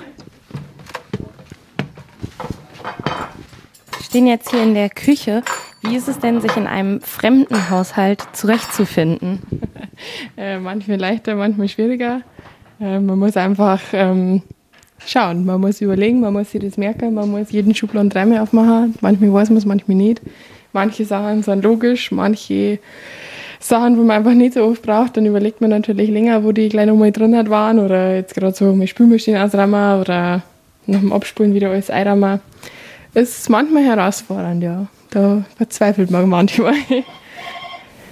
Wir 3.98 4.04
stehen 4.06 4.26
jetzt 4.26 4.52
hier 4.52 4.64
in 4.64 4.74
der 4.74 4.90
Küche. 4.90 5.44
Wie 5.86 5.98
ist 5.98 6.08
es 6.08 6.18
denn, 6.18 6.40
sich 6.40 6.56
in 6.56 6.66
einem 6.66 7.02
fremden 7.02 7.70
Haushalt 7.70 8.24
zurechtzufinden? 8.32 9.42
äh, 10.38 10.58
manchmal 10.58 10.98
leichter, 10.98 11.36
manchmal 11.36 11.68
schwieriger. 11.68 12.22
Äh, 12.80 13.00
man 13.00 13.20
muss 13.20 13.36
einfach 13.36 13.82
ähm, 13.92 14.42
schauen, 15.06 15.46
man 15.46 15.60
muss 15.60 15.82
überlegen, 15.82 16.22
man 16.22 16.32
muss 16.32 16.52
sich 16.52 16.62
das 16.62 16.78
merken, 16.78 17.14
man 17.14 17.30
muss 17.30 17.52
jeden 17.52 17.76
Schubladen 17.76 18.10
dreimal 18.10 18.40
aufmachen. 18.40 18.96
Manchmal 19.02 19.34
weiß 19.34 19.50
man 19.50 19.58
es, 19.58 19.66
manchmal 19.66 19.98
nicht. 19.98 20.22
Manche 20.72 21.04
Sachen 21.04 21.44
sind 21.44 21.64
logisch, 21.64 22.12
manche 22.12 22.80
Sachen, 23.60 23.98
wo 23.98 24.04
man 24.04 24.18
einfach 24.18 24.34
nicht 24.34 24.54
so 24.54 24.64
oft 24.64 24.82
braucht, 24.84 25.18
dann 25.18 25.26
überlegt 25.26 25.60
man 25.60 25.70
natürlich 25.70 26.10
länger, 26.10 26.46
wo 26.46 26.54
die 26.54 26.70
gleich 26.70 26.88
nochmal 26.88 27.12
drin 27.12 27.36
hat 27.36 27.50
waren 27.50 27.80
oder 27.80 28.16
jetzt 28.16 28.36
gerade 28.36 28.56
so 28.56 28.74
mal 28.74 28.88
Spülmaschine 28.88 29.44
ausräumen 29.44 30.00
oder 30.00 30.44
nach 30.86 31.00
dem 31.00 31.12
Abspulen 31.14 31.54
wieder 31.54 31.70
alles 31.70 31.90
einräumen. 31.90 32.40
Ist 33.14 33.50
manchmal 33.50 33.84
herausfordernd, 33.84 34.64
ja. 34.64 34.88
Da 35.14 35.46
verzweifelt 35.58 36.10
man 36.10 36.28
manchmal. 36.28 36.74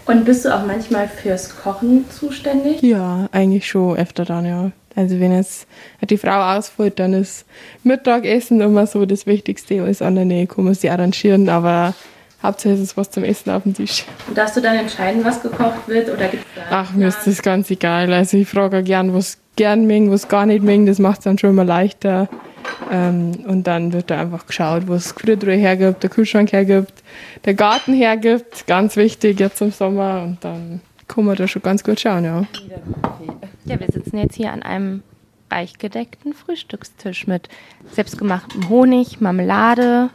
Und 0.05 0.25
bist 0.25 0.45
du 0.45 0.55
auch 0.55 0.65
manchmal 0.67 1.07
fürs 1.07 1.55
Kochen 1.57 2.05
zuständig? 2.11 2.81
Ja, 2.83 3.27
eigentlich 3.31 3.67
schon 3.67 3.97
öfter 3.97 4.23
dann, 4.23 4.45
ja. 4.45 4.71
Also 4.95 5.19
wenn 5.19 5.33
jetzt 5.33 5.67
die 6.07 6.17
Frau 6.17 6.55
ausfällt, 6.55 6.99
dann 6.99 7.13
ist 7.13 7.45
Mittagessen 7.83 8.61
immer 8.61 8.85
so 8.85 9.05
das 9.07 9.25
Wichtigste. 9.25 9.81
Alles 9.81 10.01
andere 10.01 10.45
kann 10.45 10.65
man 10.65 10.75
sich 10.75 10.91
arrangieren, 10.91 11.49
aber 11.49 11.95
hauptsächlich 12.43 12.81
ist 12.81 12.91
es 12.91 12.97
was 12.97 13.09
zum 13.09 13.23
Essen 13.23 13.49
auf 13.49 13.63
dem 13.63 13.73
Tisch. 13.73 14.03
Und 14.27 14.37
darfst 14.37 14.57
du 14.57 14.61
dann 14.61 14.75
entscheiden, 14.75 15.25
was 15.25 15.41
gekocht 15.41 15.87
wird 15.87 16.07
oder 16.09 16.27
gibt's 16.27 16.45
da? 16.55 16.61
Ach, 16.69 16.91
mir 16.91 17.07
ist 17.07 17.25
das 17.25 17.41
ganz 17.41 17.71
egal. 17.71 18.13
Also 18.13 18.37
ich 18.37 18.47
frage 18.47 18.83
gern, 18.83 19.13
was 19.13 19.39
gern 19.55 19.87
mengen, 19.87 20.11
was 20.11 20.27
gar 20.27 20.45
nicht 20.45 20.63
mengen. 20.63 20.85
Das 20.85 20.99
macht 20.99 21.19
es 21.19 21.23
dann 21.23 21.39
schon 21.39 21.51
immer 21.51 21.65
leichter. 21.65 22.27
Ähm, 22.91 23.31
und 23.47 23.67
dann 23.67 23.93
wird 23.93 24.09
da 24.09 24.19
einfach 24.19 24.45
geschaut, 24.45 24.83
was 24.87 25.03
das 25.03 25.15
Gefriertruhe 25.15 25.53
hergibt, 25.53 26.03
der 26.03 26.09
Kühlschrank 26.09 26.51
hergibt, 26.51 26.93
der 27.45 27.53
Garten 27.53 27.93
hergibt. 27.93 28.67
Ganz 28.67 28.95
wichtig 28.95 29.39
jetzt 29.39 29.61
im 29.61 29.71
Sommer. 29.71 30.23
Und 30.23 30.43
dann 30.43 30.81
kann 31.07 31.25
man 31.25 31.35
da 31.35 31.47
schon 31.47 31.61
ganz 31.61 31.83
gut 31.83 31.99
schauen, 31.99 32.23
ja. 32.23 32.45
Ja, 33.65 33.79
wir 33.79 33.87
sitzen 33.91 34.17
jetzt 34.17 34.35
hier 34.35 34.51
an 34.51 34.63
einem 34.63 35.03
reich 35.51 35.77
gedeckten 35.77 36.33
Frühstückstisch 36.33 37.27
mit 37.27 37.49
selbstgemachtem 37.91 38.69
Honig, 38.69 39.19
Marmelade 39.19 40.09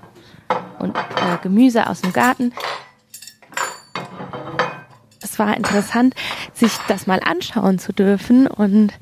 und 0.78 0.96
äh, 0.96 1.38
Gemüse 1.42 1.88
aus 1.88 2.00
dem 2.00 2.12
Garten. 2.12 2.52
Es 5.22 5.38
war 5.38 5.56
interessant, 5.56 6.14
sich 6.56 6.72
das 6.88 7.06
mal 7.06 7.20
anschauen 7.24 7.78
zu 7.78 7.92
dürfen. 7.92 8.46
Und 8.46 8.92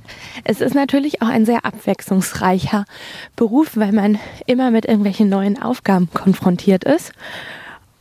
es 0.44 0.61
ist 0.61 0.75
natürlich 0.75 1.23
auch 1.23 1.28
ein 1.28 1.46
sehr 1.46 1.64
abwechslungsreicher 1.64 2.84
Beruf, 3.37 3.73
weil 3.75 3.92
man 3.92 4.18
immer 4.46 4.70
mit 4.70 4.84
irgendwelchen 4.84 5.28
neuen 5.28 5.61
Aufgaben 5.61 6.08
konfrontiert 6.12 6.84
ist. 6.84 7.12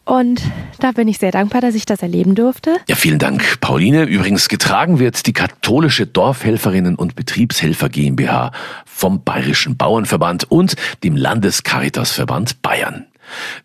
Und 0.06 0.42
da 0.80 0.92
bin 0.92 1.08
ich 1.08 1.18
sehr 1.18 1.32
dankbar, 1.32 1.62
dass 1.62 1.76
ich 1.76 1.86
das 1.86 2.02
erleben 2.02 2.36
durfte. 2.36 2.76
Ja, 2.90 2.96
vielen 2.96 3.20
Dank, 3.20 3.62
Pauline. 3.62 4.04
Übrigens 4.04 4.50
getragen 4.50 5.00
wird 5.00 5.26
die 5.28 5.34
katholische 5.34 6.06
Dorfhelferinnen 6.06 6.96
und 6.96 7.16
Betriebshelfer 7.16 7.88
GmbH 7.88 8.52
vom 8.86 9.24
Bayerischen 9.24 9.78
Bauernverband 9.78 10.52
und 10.52 10.76
dem 11.06 11.16
Landescaritasverband 11.16 12.62
Bayern. 12.62 13.06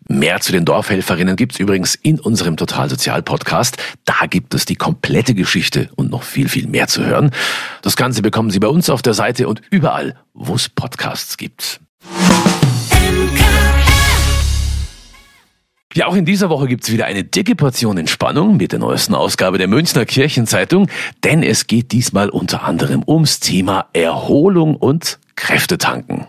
Mehr 0.07 0.39
zu 0.39 0.51
den 0.51 0.65
Dorfhelferinnen 0.65 1.35
gibt's 1.35 1.59
übrigens 1.59 1.95
in 1.95 2.19
unserem 2.19 2.57
Totalsozial-Podcast. 2.57 3.77
Da 4.05 4.25
gibt 4.29 4.53
es 4.53 4.65
die 4.65 4.75
komplette 4.75 5.33
Geschichte 5.33 5.89
und 5.95 6.09
noch 6.09 6.23
viel, 6.23 6.49
viel 6.49 6.67
mehr 6.67 6.87
zu 6.87 7.05
hören. 7.05 7.31
Das 7.81 7.95
Ganze 7.95 8.21
bekommen 8.21 8.51
Sie 8.51 8.59
bei 8.59 8.67
uns 8.67 8.89
auf 8.89 9.01
der 9.01 9.13
Seite 9.13 9.47
und 9.47 9.61
überall, 9.69 10.15
wo 10.33 10.55
es 10.55 10.69
Podcasts 10.69 11.37
gibt. 11.37 11.79
Ja, 15.95 16.05
auch 16.05 16.15
in 16.15 16.23
dieser 16.23 16.49
Woche 16.49 16.67
gibt's 16.67 16.91
wieder 16.91 17.07
eine 17.07 17.23
dicke 17.23 17.55
Portion 17.55 17.97
Entspannung 17.97 18.57
mit 18.57 18.71
der 18.71 18.79
neuesten 18.79 19.15
Ausgabe 19.15 19.57
der 19.57 19.67
Münchner 19.67 20.05
Kirchenzeitung, 20.05 20.87
denn 21.23 21.41
es 21.41 21.65
geht 21.65 21.91
diesmal 21.91 22.29
unter 22.29 22.63
anderem 22.63 23.03
ums 23.07 23.39
Thema 23.39 23.87
Erholung 23.93 24.75
und 24.75 25.17
Kräftetanken. 25.35 26.27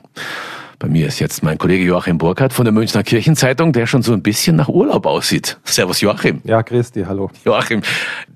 Bei 0.80 0.88
mir 0.88 1.06
ist 1.06 1.18
jetzt 1.18 1.42
mein 1.42 1.58
Kollege 1.58 1.84
Joachim 1.84 2.16
Burkhardt 2.16 2.54
von 2.54 2.64
der 2.64 2.72
Münchner 2.72 3.02
Kirchenzeitung, 3.02 3.75
der 3.75 3.87
schon 3.87 4.00
so 4.00 4.14
ein 4.14 4.22
bisschen 4.22 4.56
nach 4.56 4.68
Urlaub 4.68 5.04
aussieht. 5.04 5.58
Servus 5.62 6.00
Joachim. 6.00 6.40
Ja, 6.44 6.62
Christi, 6.62 7.02
hallo. 7.06 7.30
Joachim, 7.44 7.82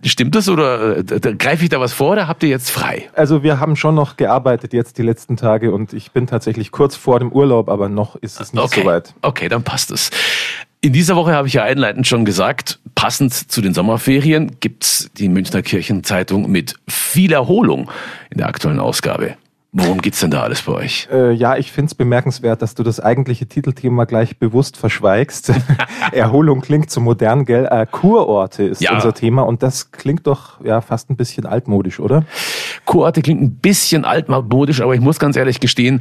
stimmt 0.03 0.35
das 0.35 0.51
oder 0.51 0.99
äh, 0.99 1.03
greife 1.39 1.63
ich 1.65 1.71
da 1.71 1.81
was 1.81 1.95
vor 1.95 2.13
oder 2.13 2.29
habt 2.29 2.43
ihr 2.43 2.51
jetzt 2.51 2.71
frei? 2.71 3.09
Also 3.15 3.43
wir 3.43 3.61
haben 3.61 3.77
schon 3.77 3.95
noch 3.95 4.19
gearbeitet 4.19 4.75
jetzt 4.75 4.99
die 4.99 5.03
letzten 5.03 5.39
Tage 5.39 5.73
und 5.73 5.95
ich 5.95 6.13
bin 6.13 6.27
tatsächlich 6.27 6.71
kurz 6.71 6.97
vor 6.97 7.19
dem 7.19 7.33
Urlaub, 7.33 7.71
aber 7.71 7.89
noch 7.89 8.17
ist 8.17 8.39
es 8.39 8.53
nicht 8.53 8.63
okay. 8.63 8.83
so 8.83 8.87
weit. 8.87 9.15
Okay, 9.23 9.49
dann 9.49 9.63
passt 9.63 9.91
es. 9.91 10.11
In 10.83 10.93
dieser 10.93 11.17
Woche 11.17 11.33
habe 11.33 11.49
ich 11.49 11.55
ja 11.55 11.63
einleitend 11.63 12.07
schon 12.07 12.27
gesagt, 12.27 12.79
passend 12.95 13.33
zu 13.33 13.63
den 13.63 13.73
Sommerferien 13.73 14.61
gibt's 14.61 15.09
die 15.17 15.31
Münchner 15.31 15.63
Kirchenzeitung 15.63 16.51
mit 16.51 16.75
viel 16.89 17.33
Erholung 17.33 17.91
in 18.29 18.37
der 18.37 18.49
aktuellen 18.49 18.81
Ausgabe. 18.81 19.39
Worum 19.77 20.01
geht's 20.01 20.21
denn 20.21 20.31
da 20.31 20.43
alles 20.43 20.63
bei 20.63 20.73
euch? 20.73 21.09
Äh, 21.13 21.33
ja, 21.33 21.57
ich 21.57 21.73
find's 21.73 21.97
bemerkenswert, 21.97 22.63
dass 22.63 22.77
du 22.77 22.85
das 22.85 23.01
eigentliche 23.01 23.47
Titelthema 23.47 24.05
gleich 24.05 24.39
bewusst 24.39 24.77
verschweigst. 24.77 25.53
Erholung 26.13 26.61
klingt 26.61 26.93
so 26.93 27.01
modern, 27.01 27.45
gell? 27.45 27.67
Äh, 27.69 27.85
Kurorte 27.91 28.63
ist 28.63 28.81
Ja. 28.81 28.95
unser 28.95 29.13
Thema 29.15 29.43
und 29.43 29.65
das 29.65 29.91
klingt 29.91 30.29
doch 30.29 30.65
ja 30.65 30.81
fast 30.81 31.11
ein 31.11 31.17
bisschen 31.17 31.45
altmodisch, 31.45 31.99
oder? 31.99 32.25
Kurorte 32.85 33.21
klingt 33.21 33.43
ein 33.43 33.57
bisschen 33.57 34.05
altmodisch, 34.05 34.81
aber 34.81 34.95
ich 34.95 35.01
muss 35.01 35.19
ganz 35.19 35.35
ehrlich 35.37 35.59
gestehen, 35.59 36.01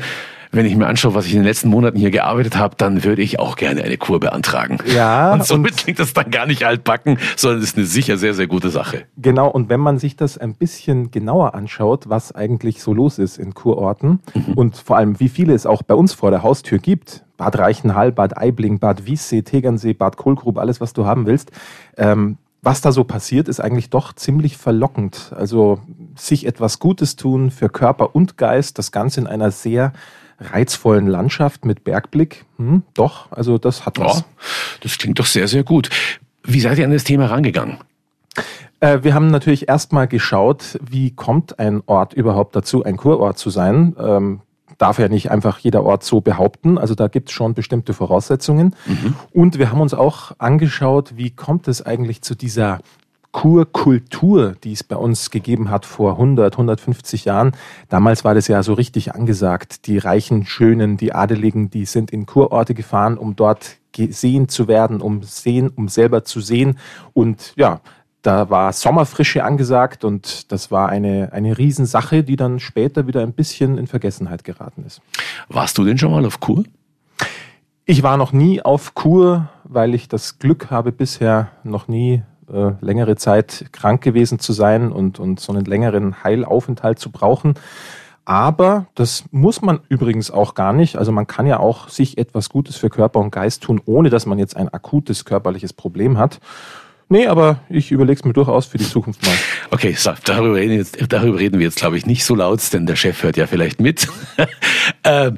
wenn 0.53 0.65
ich 0.65 0.75
mir 0.75 0.87
anschaue, 0.87 1.13
was 1.15 1.25
ich 1.25 1.33
in 1.33 1.39
den 1.39 1.45
letzten 1.45 1.67
Monaten 1.69 1.97
hier 1.97 2.11
gearbeitet 2.11 2.55
habe, 2.57 2.75
dann 2.77 3.03
würde 3.03 3.21
ich 3.21 3.39
auch 3.39 3.55
gerne 3.55 3.83
eine 3.83 3.97
Kur 3.97 4.19
beantragen. 4.19 4.77
Ja, 4.85 5.33
Und 5.33 5.45
somit 5.45 5.71
und- 5.71 5.77
klingt 5.77 5.99
das 5.99 6.13
dann 6.13 6.31
gar 6.31 6.45
nicht 6.45 6.63
altbacken, 6.63 7.17
sondern 7.35 7.59
es 7.61 7.69
ist 7.69 7.77
eine 7.77 7.85
sicher 7.85 8.17
sehr, 8.17 8.33
sehr 8.33 8.47
gute 8.47 8.69
Sache. 8.69 9.03
Genau, 9.17 9.49
und 9.49 9.69
wenn 9.69 9.79
man 9.79 9.97
sich 9.97 10.15
das 10.15 10.37
ein 10.37 10.53
bisschen 10.55 11.11
genauer 11.11 11.55
anschaut, 11.55 12.07
was 12.07 12.31
eigentlich 12.33 12.81
so 12.81 12.93
los 12.93 13.19
ist 13.19 13.37
in 13.37 13.53
Kurorten 13.53 14.19
und 14.55 14.77
vor 14.77 14.97
allem, 14.97 15.19
wie 15.19 15.29
viele 15.29 15.53
es 15.53 15.65
auch 15.65 15.81
bei 15.83 15.95
uns 15.95 16.13
vor 16.13 16.31
der 16.31 16.43
Haustür 16.43 16.77
gibt, 16.77 17.23
Bad 17.37 17.57
Reichenhall, 17.57 18.11
Bad 18.11 18.37
Aibling, 18.37 18.79
Bad 18.79 19.05
Wiessee, 19.07 19.41
Tegernsee, 19.41 19.93
Bad 19.93 20.17
Kohlgrub, 20.17 20.59
alles, 20.59 20.79
was 20.79 20.93
du 20.93 21.05
haben 21.05 21.25
willst, 21.25 21.51
ähm, 21.97 22.37
was 22.61 22.79
da 22.79 22.93
so 22.93 23.03
passiert, 23.03 23.49
ist 23.49 23.59
eigentlich 23.59 23.89
doch 23.89 24.13
ziemlich 24.13 24.55
verlockend. 24.55 25.33
Also 25.35 25.79
sich 26.15 26.45
etwas 26.45 26.79
Gutes 26.79 27.17
tun 27.17 27.51
für 27.51 27.67
Körper 27.67 28.15
und 28.15 28.37
Geist, 28.37 28.77
das 28.77 28.93
Ganze 28.93 29.19
in 29.19 29.27
einer 29.27 29.51
sehr 29.51 29.91
reizvollen 30.51 31.07
Landschaft 31.07 31.65
mit 31.65 31.83
Bergblick. 31.83 32.45
Hm, 32.57 32.83
doch, 32.93 33.31
also 33.31 33.57
das 33.57 33.85
hat 33.85 33.99
was. 33.99 34.19
Ja, 34.19 34.25
das 34.81 34.97
klingt 34.97 35.19
doch 35.19 35.25
sehr, 35.25 35.47
sehr 35.47 35.63
gut. 35.63 35.89
Wie 36.43 36.59
seid 36.59 36.77
ihr 36.77 36.85
an 36.85 36.91
das 36.91 37.03
Thema 37.03 37.27
rangegangen? 37.27 37.77
Äh, 38.79 38.99
wir 39.03 39.13
haben 39.13 39.27
natürlich 39.27 39.69
erstmal 39.69 40.07
geschaut, 40.07 40.79
wie 40.81 41.11
kommt 41.11 41.59
ein 41.59 41.81
Ort 41.85 42.13
überhaupt 42.13 42.55
dazu, 42.55 42.83
ein 42.83 42.97
Kurort 42.97 43.37
zu 43.37 43.49
sein. 43.49 43.95
Ähm, 43.97 44.41
darf 44.77 44.99
ja 44.99 45.07
nicht 45.07 45.31
einfach 45.31 45.59
jeder 45.59 45.83
Ort 45.83 46.03
so 46.03 46.19
behaupten. 46.19 46.77
Also 46.77 46.95
da 46.95 47.07
gibt 47.07 47.29
es 47.29 47.33
schon 47.33 47.53
bestimmte 47.53 47.93
Voraussetzungen. 47.93 48.75
Und 49.31 49.57
wir 49.57 49.71
haben 49.71 49.79
uns 49.79 49.93
auch 49.93 50.33
angeschaut, 50.39 51.15
wie 51.15 51.29
kommt 51.29 51.67
es 51.67 51.81
eigentlich 51.81 52.21
zu 52.21 52.35
dieser 52.35 52.79
Kurkultur, 53.33 54.55
die 54.63 54.71
es 54.71 54.83
bei 54.83 54.95
uns 54.95 55.31
gegeben 55.31 55.69
hat 55.69 55.85
vor 55.85 56.13
100, 56.13 56.53
150 56.53 57.25
Jahren. 57.25 57.51
Damals 57.89 58.23
war 58.23 58.35
das 58.35 58.47
ja 58.47 58.63
so 58.63 58.73
richtig 58.73 59.13
angesagt. 59.15 59.87
Die 59.87 59.97
Reichen, 59.97 60.45
Schönen, 60.45 60.97
die 60.97 61.13
Adeligen, 61.13 61.69
die 61.69 61.85
sind 61.85 62.11
in 62.11 62.25
Kurorte 62.25 62.75
gefahren, 62.75 63.17
um 63.17 63.35
dort 63.35 63.77
gesehen 63.91 64.49
zu 64.49 64.67
werden, 64.67 65.01
um 65.01 65.23
sehen, 65.23 65.69
um 65.75 65.89
selber 65.89 66.23
zu 66.23 66.41
sehen. 66.41 66.77
Und 67.13 67.53
ja, 67.55 67.81
da 68.21 68.51
war 68.51 68.71
Sommerfrische 68.71 69.43
angesagt 69.43 70.05
und 70.05 70.51
das 70.51 70.71
war 70.71 70.89
eine, 70.89 71.33
eine 71.33 71.57
Riesensache, 71.57 72.23
die 72.23 72.35
dann 72.35 72.59
später 72.59 73.07
wieder 73.07 73.21
ein 73.21 73.33
bisschen 73.33 73.77
in 73.79 73.87
Vergessenheit 73.87 74.43
geraten 74.43 74.83
ist. 74.85 75.01
Warst 75.49 75.77
du 75.77 75.83
denn 75.83 75.97
schon 75.97 76.11
mal 76.11 76.25
auf 76.25 76.39
Kur? 76.39 76.63
Ich 77.85 78.03
war 78.03 78.15
noch 78.15 78.31
nie 78.31 78.61
auf 78.61 78.93
Kur, 78.93 79.49
weil 79.63 79.93
ich 79.95 80.07
das 80.07 80.39
Glück 80.39 80.69
habe, 80.69 80.91
bisher 80.91 81.49
noch 81.63 81.87
nie 81.87 82.21
äh, 82.51 82.71
längere 82.81 83.15
Zeit 83.15 83.65
krank 83.71 84.01
gewesen 84.01 84.39
zu 84.39 84.53
sein 84.53 84.91
und, 84.91 85.19
und 85.19 85.39
so 85.39 85.53
einen 85.53 85.65
längeren 85.65 86.23
Heilaufenthalt 86.23 86.99
zu 86.99 87.11
brauchen. 87.11 87.55
Aber 88.25 88.87
das 88.95 89.25
muss 89.31 89.61
man 89.61 89.81
übrigens 89.89 90.31
auch 90.31 90.55
gar 90.55 90.71
nicht. 90.71 90.95
Also 90.95 91.11
man 91.11 91.27
kann 91.27 91.45
ja 91.45 91.59
auch 91.59 91.89
sich 91.89 92.17
etwas 92.17 92.49
Gutes 92.49 92.77
für 92.77 92.89
Körper 92.89 93.19
und 93.19 93.31
Geist 93.31 93.63
tun, 93.63 93.81
ohne 93.85 94.09
dass 94.09 94.25
man 94.25 94.39
jetzt 94.39 94.55
ein 94.55 94.69
akutes 94.69 95.25
körperliches 95.25 95.73
Problem 95.73 96.17
hat. 96.17 96.39
Nee, 97.09 97.27
aber 97.27 97.59
ich 97.69 97.91
überlege 97.91 98.19
es 98.19 98.25
mir 98.25 98.33
durchaus 98.33 98.65
für 98.65 98.77
die 98.77 98.89
Zukunft 98.89 99.25
mal. 99.25 99.35
Okay, 99.71 99.93
so, 99.93 100.13
darüber, 100.23 100.55
reden 100.55 100.75
jetzt, 100.75 100.97
darüber 101.09 101.37
reden 101.37 101.59
wir 101.59 101.65
jetzt, 101.65 101.77
glaube 101.77 101.97
ich, 101.97 102.05
nicht 102.05 102.23
so 102.23 102.33
laut, 102.33 102.61
denn 102.73 102.85
der 102.85 102.95
Chef 102.95 103.23
hört 103.23 103.35
ja 103.37 103.45
vielleicht 103.45 103.81
mit. 103.81 104.07
ähm, 105.03 105.37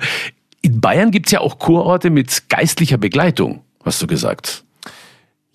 in 0.61 0.79
Bayern 0.79 1.11
gibt's 1.11 1.31
ja 1.31 1.41
auch 1.41 1.59
Kurorte 1.59 2.09
mit 2.09 2.49
geistlicher 2.49 2.97
Begleitung, 2.97 3.61
hast 3.83 4.01
du 4.01 4.07
gesagt. 4.07 4.64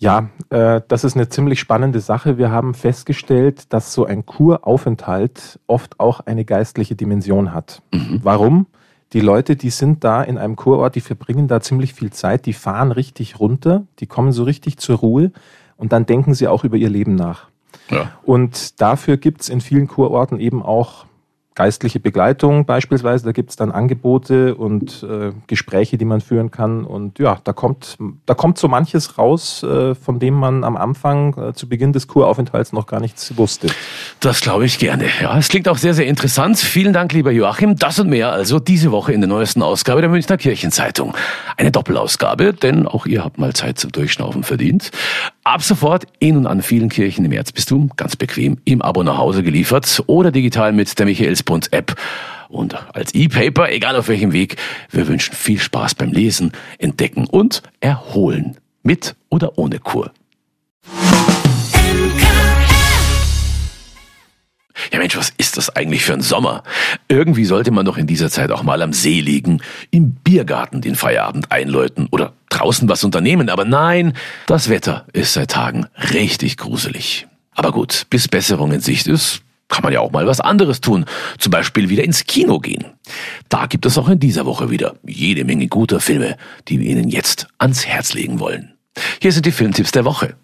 Ja, 0.01 0.29
äh, 0.49 0.81
das 0.87 1.03
ist 1.03 1.15
eine 1.15 1.29
ziemlich 1.29 1.59
spannende 1.59 1.99
Sache. 1.99 2.39
Wir 2.39 2.49
haben 2.49 2.73
festgestellt, 2.73 3.71
dass 3.71 3.93
so 3.93 4.03
ein 4.03 4.25
Kuraufenthalt 4.25 5.59
oft 5.67 5.99
auch 5.99 6.21
eine 6.21 6.43
geistliche 6.43 6.95
Dimension 6.95 7.53
hat. 7.53 7.83
Mhm. 7.93 8.19
Warum? 8.23 8.65
Die 9.13 9.19
Leute, 9.19 9.55
die 9.55 9.69
sind 9.69 10.03
da 10.03 10.23
in 10.23 10.39
einem 10.39 10.55
Kurort, 10.55 10.95
die 10.95 11.01
verbringen 11.01 11.47
da 11.47 11.61
ziemlich 11.61 11.93
viel 11.93 12.11
Zeit, 12.11 12.47
die 12.47 12.53
fahren 12.53 12.91
richtig 12.91 13.39
runter, 13.39 13.83
die 13.99 14.07
kommen 14.07 14.31
so 14.31 14.43
richtig 14.43 14.77
zur 14.77 14.97
Ruhe 14.97 15.31
und 15.77 15.91
dann 15.91 16.07
denken 16.07 16.33
sie 16.33 16.47
auch 16.47 16.63
über 16.63 16.77
ihr 16.77 16.89
Leben 16.89 17.13
nach. 17.13 17.49
Ja. 17.91 18.11
Und 18.23 18.81
dafür 18.81 19.17
gibt's 19.17 19.49
in 19.49 19.61
vielen 19.61 19.87
Kurorten 19.87 20.39
eben 20.39 20.63
auch 20.63 21.05
geistliche 21.55 21.99
Begleitung 21.99 22.65
beispielsweise. 22.65 23.25
Da 23.25 23.31
gibt 23.33 23.49
es 23.49 23.55
dann 23.55 23.71
Angebote 23.71 24.55
und 24.55 25.03
äh, 25.03 25.31
Gespräche, 25.47 25.97
die 25.97 26.05
man 26.05 26.21
führen 26.21 26.49
kann. 26.49 26.85
Und 26.85 27.19
ja, 27.19 27.39
da 27.43 27.51
kommt, 27.51 27.97
da 28.25 28.33
kommt 28.33 28.57
so 28.57 28.67
manches 28.67 29.17
raus, 29.17 29.61
äh, 29.63 29.93
von 29.93 30.19
dem 30.19 30.33
man 30.33 30.63
am 30.63 30.77
Anfang 30.77 31.37
äh, 31.37 31.53
zu 31.53 31.67
Beginn 31.67 31.91
des 31.91 32.07
Kuraufenthalts 32.07 32.71
noch 32.71 32.87
gar 32.87 33.01
nichts 33.01 33.35
wusste. 33.37 33.67
Das 34.21 34.39
glaube 34.39 34.65
ich 34.65 34.79
gerne. 34.79 35.05
Ja, 35.21 35.37
es 35.37 35.49
klingt 35.49 35.67
auch 35.67 35.77
sehr, 35.77 35.93
sehr 35.93 36.07
interessant. 36.07 36.57
Vielen 36.57 36.93
Dank, 36.93 37.11
lieber 37.11 37.31
Joachim. 37.31 37.75
Das 37.75 37.99
und 37.99 38.09
mehr 38.09 38.31
also 38.31 38.59
diese 38.59 38.91
Woche 38.91 39.11
in 39.11 39.19
der 39.19 39.27
neuesten 39.27 39.61
Ausgabe 39.61 40.01
der 40.01 40.09
Münchner 40.09 40.37
Kirchenzeitung. 40.37 41.13
Eine 41.57 41.71
Doppelausgabe, 41.71 42.53
denn 42.53 42.87
auch 42.87 43.05
ihr 43.05 43.23
habt 43.23 43.37
mal 43.37 43.53
Zeit 43.53 43.77
zum 43.77 43.91
Durchschnaufen 43.91 44.43
verdient. 44.43 44.91
Ab 45.43 45.63
sofort 45.63 46.05
in 46.19 46.37
und 46.37 46.47
an 46.47 46.61
vielen 46.61 46.89
Kirchen 46.89 47.25
im 47.25 47.31
Erzbistum 47.31 47.91
ganz 47.97 48.15
bequem 48.15 48.57
im 48.63 48.81
Abo 48.81 49.03
nach 49.03 49.17
Hause 49.17 49.43
geliefert 49.43 50.03
oder 50.07 50.31
digital 50.31 50.71
mit 50.71 50.97
der 50.97 51.07
Michaelsbund 51.41 51.73
App 51.73 51.95
und 52.49 52.75
als 52.95 53.13
E-Paper, 53.13 53.71
egal 53.71 53.95
auf 53.95 54.07
welchem 54.07 54.33
Weg. 54.33 54.57
Wir 54.91 55.07
wünschen 55.07 55.33
viel 55.33 55.59
Spaß 55.59 55.95
beim 55.95 56.11
Lesen, 56.11 56.51
Entdecken 56.77 57.25
und 57.25 57.63
Erholen. 57.79 58.57
Mit 58.83 59.15
oder 59.29 59.57
ohne 59.57 59.79
Kur. 59.79 60.11
Ja 64.91 64.97
Mensch, 64.97 65.15
was 65.15 65.31
ist 65.37 65.57
das 65.57 65.75
eigentlich 65.75 66.03
für 66.03 66.13
ein 66.13 66.21
Sommer? 66.21 66.63
Irgendwie 67.07 67.45
sollte 67.45 67.71
man 67.71 67.85
doch 67.85 67.97
in 67.97 68.07
dieser 68.07 68.29
Zeit 68.29 68.51
auch 68.51 68.63
mal 68.63 68.81
am 68.81 68.93
See 68.93 69.21
liegen, 69.21 69.61
im 69.91 70.13
Biergarten 70.15 70.81
den 70.81 70.95
Feierabend 70.95 71.51
einläuten 71.51 72.07
oder 72.11 72.33
draußen 72.49 72.89
was 72.89 73.03
unternehmen. 73.03 73.49
Aber 73.49 73.63
nein, 73.63 74.13
das 74.47 74.69
Wetter 74.69 75.05
ist 75.13 75.33
seit 75.33 75.51
Tagen 75.51 75.85
richtig 76.13 76.57
gruselig. 76.57 77.27
Aber 77.51 77.71
gut, 77.71 78.07
bis 78.09 78.27
Besserung 78.27 78.71
in 78.71 78.81
Sicht 78.81 79.07
ist, 79.07 79.43
kann 79.71 79.83
man 79.83 79.91
ja 79.91 80.01
auch 80.01 80.11
mal 80.11 80.27
was 80.27 80.39
anderes 80.39 80.81
tun. 80.81 81.05
Zum 81.39 81.49
Beispiel 81.49 81.89
wieder 81.89 82.03
ins 82.03 82.25
Kino 82.25 82.59
gehen. 82.59 82.85
Da 83.49 83.65
gibt 83.65 83.87
es 83.87 83.97
auch 83.97 84.09
in 84.09 84.19
dieser 84.19 84.45
Woche 84.45 84.69
wieder 84.69 84.95
jede 85.07 85.43
Menge 85.45 85.67
guter 85.67 85.99
Filme, 85.99 86.37
die 86.67 86.79
wir 86.79 86.87
Ihnen 86.87 87.09
jetzt 87.09 87.47
ans 87.57 87.87
Herz 87.87 88.13
legen 88.13 88.39
wollen. 88.39 88.73
Hier 89.21 89.31
sind 89.31 89.45
die 89.45 89.51
Filmtipps 89.51 89.91
der 89.91 90.05
Woche. 90.05 90.35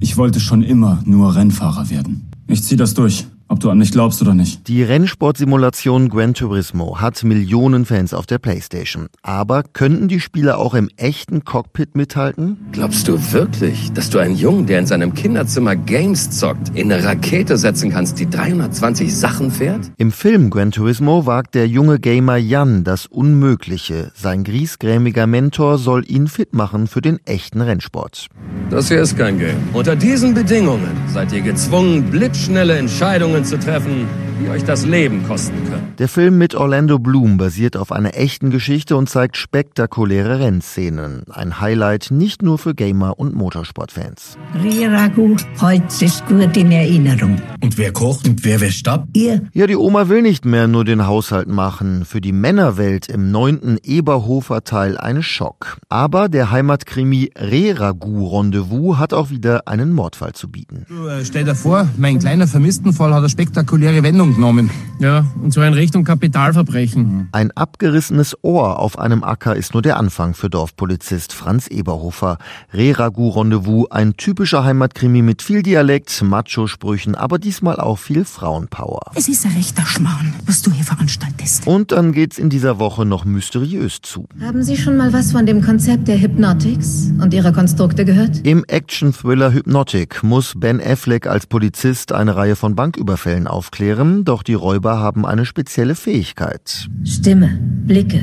Ich 0.00 0.16
wollte 0.16 0.40
schon 0.40 0.62
immer 0.62 1.02
nur 1.04 1.34
Rennfahrer 1.36 1.90
werden. 1.90 2.30
Ich 2.46 2.62
ziehe 2.62 2.78
das 2.78 2.94
durch 2.94 3.26
ob 3.52 3.60
du 3.60 3.70
an 3.70 3.78
mich 3.78 3.92
glaubst 3.92 4.20
oder 4.22 4.34
nicht. 4.34 4.66
Die 4.66 4.82
Rennsportsimulation 4.82 6.08
Gran 6.08 6.34
Turismo 6.34 7.00
hat 7.00 7.22
Millionen 7.22 7.84
Fans 7.84 8.14
auf 8.14 8.26
der 8.26 8.38
Playstation. 8.38 9.08
Aber 9.22 9.62
könnten 9.62 10.08
die 10.08 10.20
Spieler 10.20 10.58
auch 10.58 10.74
im 10.74 10.88
echten 10.96 11.44
Cockpit 11.44 11.94
mithalten? 11.94 12.56
Glaubst 12.72 13.06
du 13.08 13.32
wirklich, 13.32 13.92
dass 13.92 14.10
du 14.10 14.18
einen 14.18 14.36
Jungen, 14.36 14.66
der 14.66 14.78
in 14.78 14.86
seinem 14.86 15.14
Kinderzimmer 15.14 15.76
Games 15.76 16.30
zockt, 16.30 16.70
in 16.74 16.92
eine 16.92 17.04
Rakete 17.04 17.56
setzen 17.58 17.90
kannst, 17.90 18.18
die 18.18 18.28
320 18.28 19.14
Sachen 19.14 19.50
fährt? 19.50 19.92
Im 19.98 20.12
Film 20.12 20.50
Gran 20.50 20.70
Turismo 20.70 21.26
wagt 21.26 21.54
der 21.54 21.68
junge 21.68 22.00
Gamer 22.00 22.36
Jan 22.36 22.84
das 22.84 23.06
Unmögliche. 23.06 24.12
Sein 24.14 24.44
griesgrämiger 24.44 25.26
Mentor 25.26 25.78
soll 25.78 26.04
ihn 26.10 26.26
fit 26.26 26.54
machen 26.54 26.86
für 26.86 27.02
den 27.02 27.18
echten 27.26 27.60
Rennsport. 27.60 28.28
Das 28.70 28.88
hier 28.88 29.02
ist 29.02 29.18
kein 29.18 29.38
Game. 29.38 29.56
Unter 29.74 29.94
diesen 29.94 30.32
Bedingungen 30.32 30.96
seid 31.08 31.32
ihr 31.32 31.42
gezwungen, 31.42 32.10
blitzschnelle 32.10 32.76
Entscheidungen 32.76 33.02
Entscheidungen 33.02 33.41
zu 33.44 33.58
treffen, 33.58 34.08
die 34.42 34.48
euch 34.48 34.64
das 34.64 34.86
Leben 34.86 35.22
kosten 35.26 35.54
können. 35.68 35.94
Der 35.98 36.08
Film 36.08 36.38
mit 36.38 36.54
Orlando 36.54 36.98
Bloom 36.98 37.36
basiert 37.36 37.76
auf 37.76 37.92
einer 37.92 38.16
echten 38.16 38.50
Geschichte 38.50 38.96
und 38.96 39.08
zeigt 39.08 39.36
spektakuläre 39.36 40.40
Rennszenen. 40.40 41.24
Ein 41.30 41.60
Highlight 41.60 42.10
nicht 42.10 42.42
nur 42.42 42.58
für 42.58 42.74
Gamer 42.74 43.18
und 43.18 43.34
Motorsportfans. 43.34 44.38
Riragu, 44.62 45.36
heute 45.60 46.04
ist 46.04 46.26
gut 46.26 46.56
in 46.56 46.72
Erinnerung. 46.72 47.40
Und 47.60 47.78
wer 47.78 47.92
kocht 47.92 48.26
und 48.26 48.44
wer 48.44 48.60
wäscht 48.60 48.88
ab? 48.88 49.06
Ihr. 49.12 49.42
Ja, 49.52 49.66
die 49.66 49.76
Oma 49.76 50.08
will 50.08 50.22
nicht 50.22 50.44
mehr 50.44 50.66
nur 50.66 50.84
den 50.84 51.06
Haushalt 51.06 51.48
machen. 51.48 52.04
Für 52.04 52.20
die 52.20 52.32
Männerwelt 52.32 53.08
im 53.08 53.30
neunten 53.30 53.78
Eberhofer 53.84 54.64
Teil 54.64 54.98
ein 54.98 55.22
Schock. 55.22 55.78
Aber 55.88 56.28
der 56.28 56.50
Heimatkrimi 56.50 57.30
Reragu 57.36 58.26
Rendezvous 58.26 58.98
hat 58.98 59.12
auch 59.12 59.30
wieder 59.30 59.68
einen 59.68 59.92
Mordfall 59.92 60.32
zu 60.32 60.48
bieten. 60.48 60.86
Du, 60.88 61.06
äh, 61.06 61.24
stell 61.24 61.44
dir 61.44 61.54
vor, 61.54 61.86
mein 61.96 62.18
kleiner 62.18 62.48
Vermisstenfall 62.48 63.10
hat 63.10 63.18
eine 63.18 63.28
spektakuläre 63.28 64.02
Wendung 64.02 64.31
genommen. 64.34 64.70
Ja, 64.98 65.24
und 65.42 65.52
zwar 65.52 65.66
in 65.66 65.74
Richtung 65.74 66.04
Kapitalverbrechen. 66.04 67.28
Ein 67.32 67.50
abgerissenes 67.50 68.36
Ohr 68.42 68.78
auf 68.78 68.98
einem 68.98 69.24
Acker 69.24 69.56
ist 69.56 69.74
nur 69.74 69.82
der 69.82 69.96
Anfang 69.96 70.34
für 70.34 70.48
Dorfpolizist 70.48 71.32
Franz 71.32 71.66
Eberhofer. 71.66 72.38
Reragu 72.72 73.30
Rendezvous, 73.30 73.90
ein 73.90 74.16
typischer 74.16 74.62
Heimatkrimi 74.62 75.22
mit 75.22 75.42
viel 75.42 75.64
Dialekt, 75.64 76.22
Macho-Sprüchen, 76.22 77.16
aber 77.16 77.40
diesmal 77.40 77.80
auch 77.80 77.98
viel 77.98 78.24
Frauenpower. 78.24 79.10
Es 79.16 79.28
ist 79.28 79.44
ein 79.44 79.52
rechter 79.52 79.84
Schmarrn, 79.84 80.34
was 80.46 80.62
du 80.62 80.70
hier 80.70 80.84
veranstaltest. 80.84 81.66
Und 81.66 81.90
dann 81.90 82.12
geht's 82.12 82.38
in 82.38 82.48
dieser 82.48 82.78
Woche 82.78 83.04
noch 83.04 83.24
mysteriös 83.24 84.02
zu. 84.02 84.26
Haben 84.40 84.62
Sie 84.62 84.76
schon 84.76 84.96
mal 84.96 85.12
was 85.12 85.32
von 85.32 85.46
dem 85.46 85.62
Konzept 85.62 86.06
der 86.06 86.20
Hypnotics 86.20 87.10
und 87.20 87.34
ihrer 87.34 87.52
Konstrukte 87.52 88.04
gehört? 88.04 88.46
Im 88.46 88.64
Action-Thriller 88.68 89.52
Hypnotic 89.52 90.22
muss 90.22 90.54
Ben 90.56 90.80
Affleck 90.80 91.26
als 91.26 91.46
Polizist 91.46 92.12
eine 92.12 92.36
Reihe 92.36 92.54
von 92.54 92.76
Banküberfällen 92.76 93.48
aufklären, 93.48 94.21
doch 94.24 94.42
die 94.42 94.54
Räuber 94.54 94.98
haben 94.98 95.26
eine 95.26 95.46
spezielle 95.46 95.94
Fähigkeit. 95.94 96.88
Stimme, 97.04 97.58
Blicke, 97.86 98.20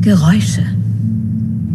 Geräusche. 0.00 0.64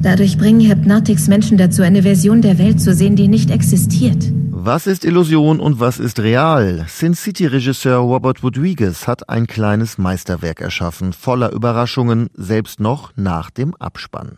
Dadurch 0.01 0.37
bringen 0.37 0.59
Hypnotics 0.59 1.27
Menschen 1.27 1.57
dazu, 1.57 1.81
eine 1.81 2.03
Version 2.03 2.41
der 2.41 2.57
Welt 2.57 2.81
zu 2.81 2.93
sehen, 2.93 3.15
die 3.15 3.27
nicht 3.27 3.51
existiert. 3.51 4.31
Was 4.65 4.87
ist 4.87 5.03
Illusion 5.03 5.59
und 5.59 5.79
was 5.79 5.99
ist 5.99 6.19
real? 6.19 6.85
Sin 6.87 7.13
City-Regisseur 7.13 7.97
Robert 7.97 8.43
Rodriguez 8.43 9.07
hat 9.07 9.29
ein 9.29 9.45
kleines 9.45 9.97
Meisterwerk 9.97 10.61
erschaffen, 10.61 11.11
voller 11.11 11.51
Überraschungen, 11.51 12.29
selbst 12.33 12.79
noch 12.79 13.11
nach 13.15 13.49
dem 13.49 13.75
Abspann. 13.75 14.37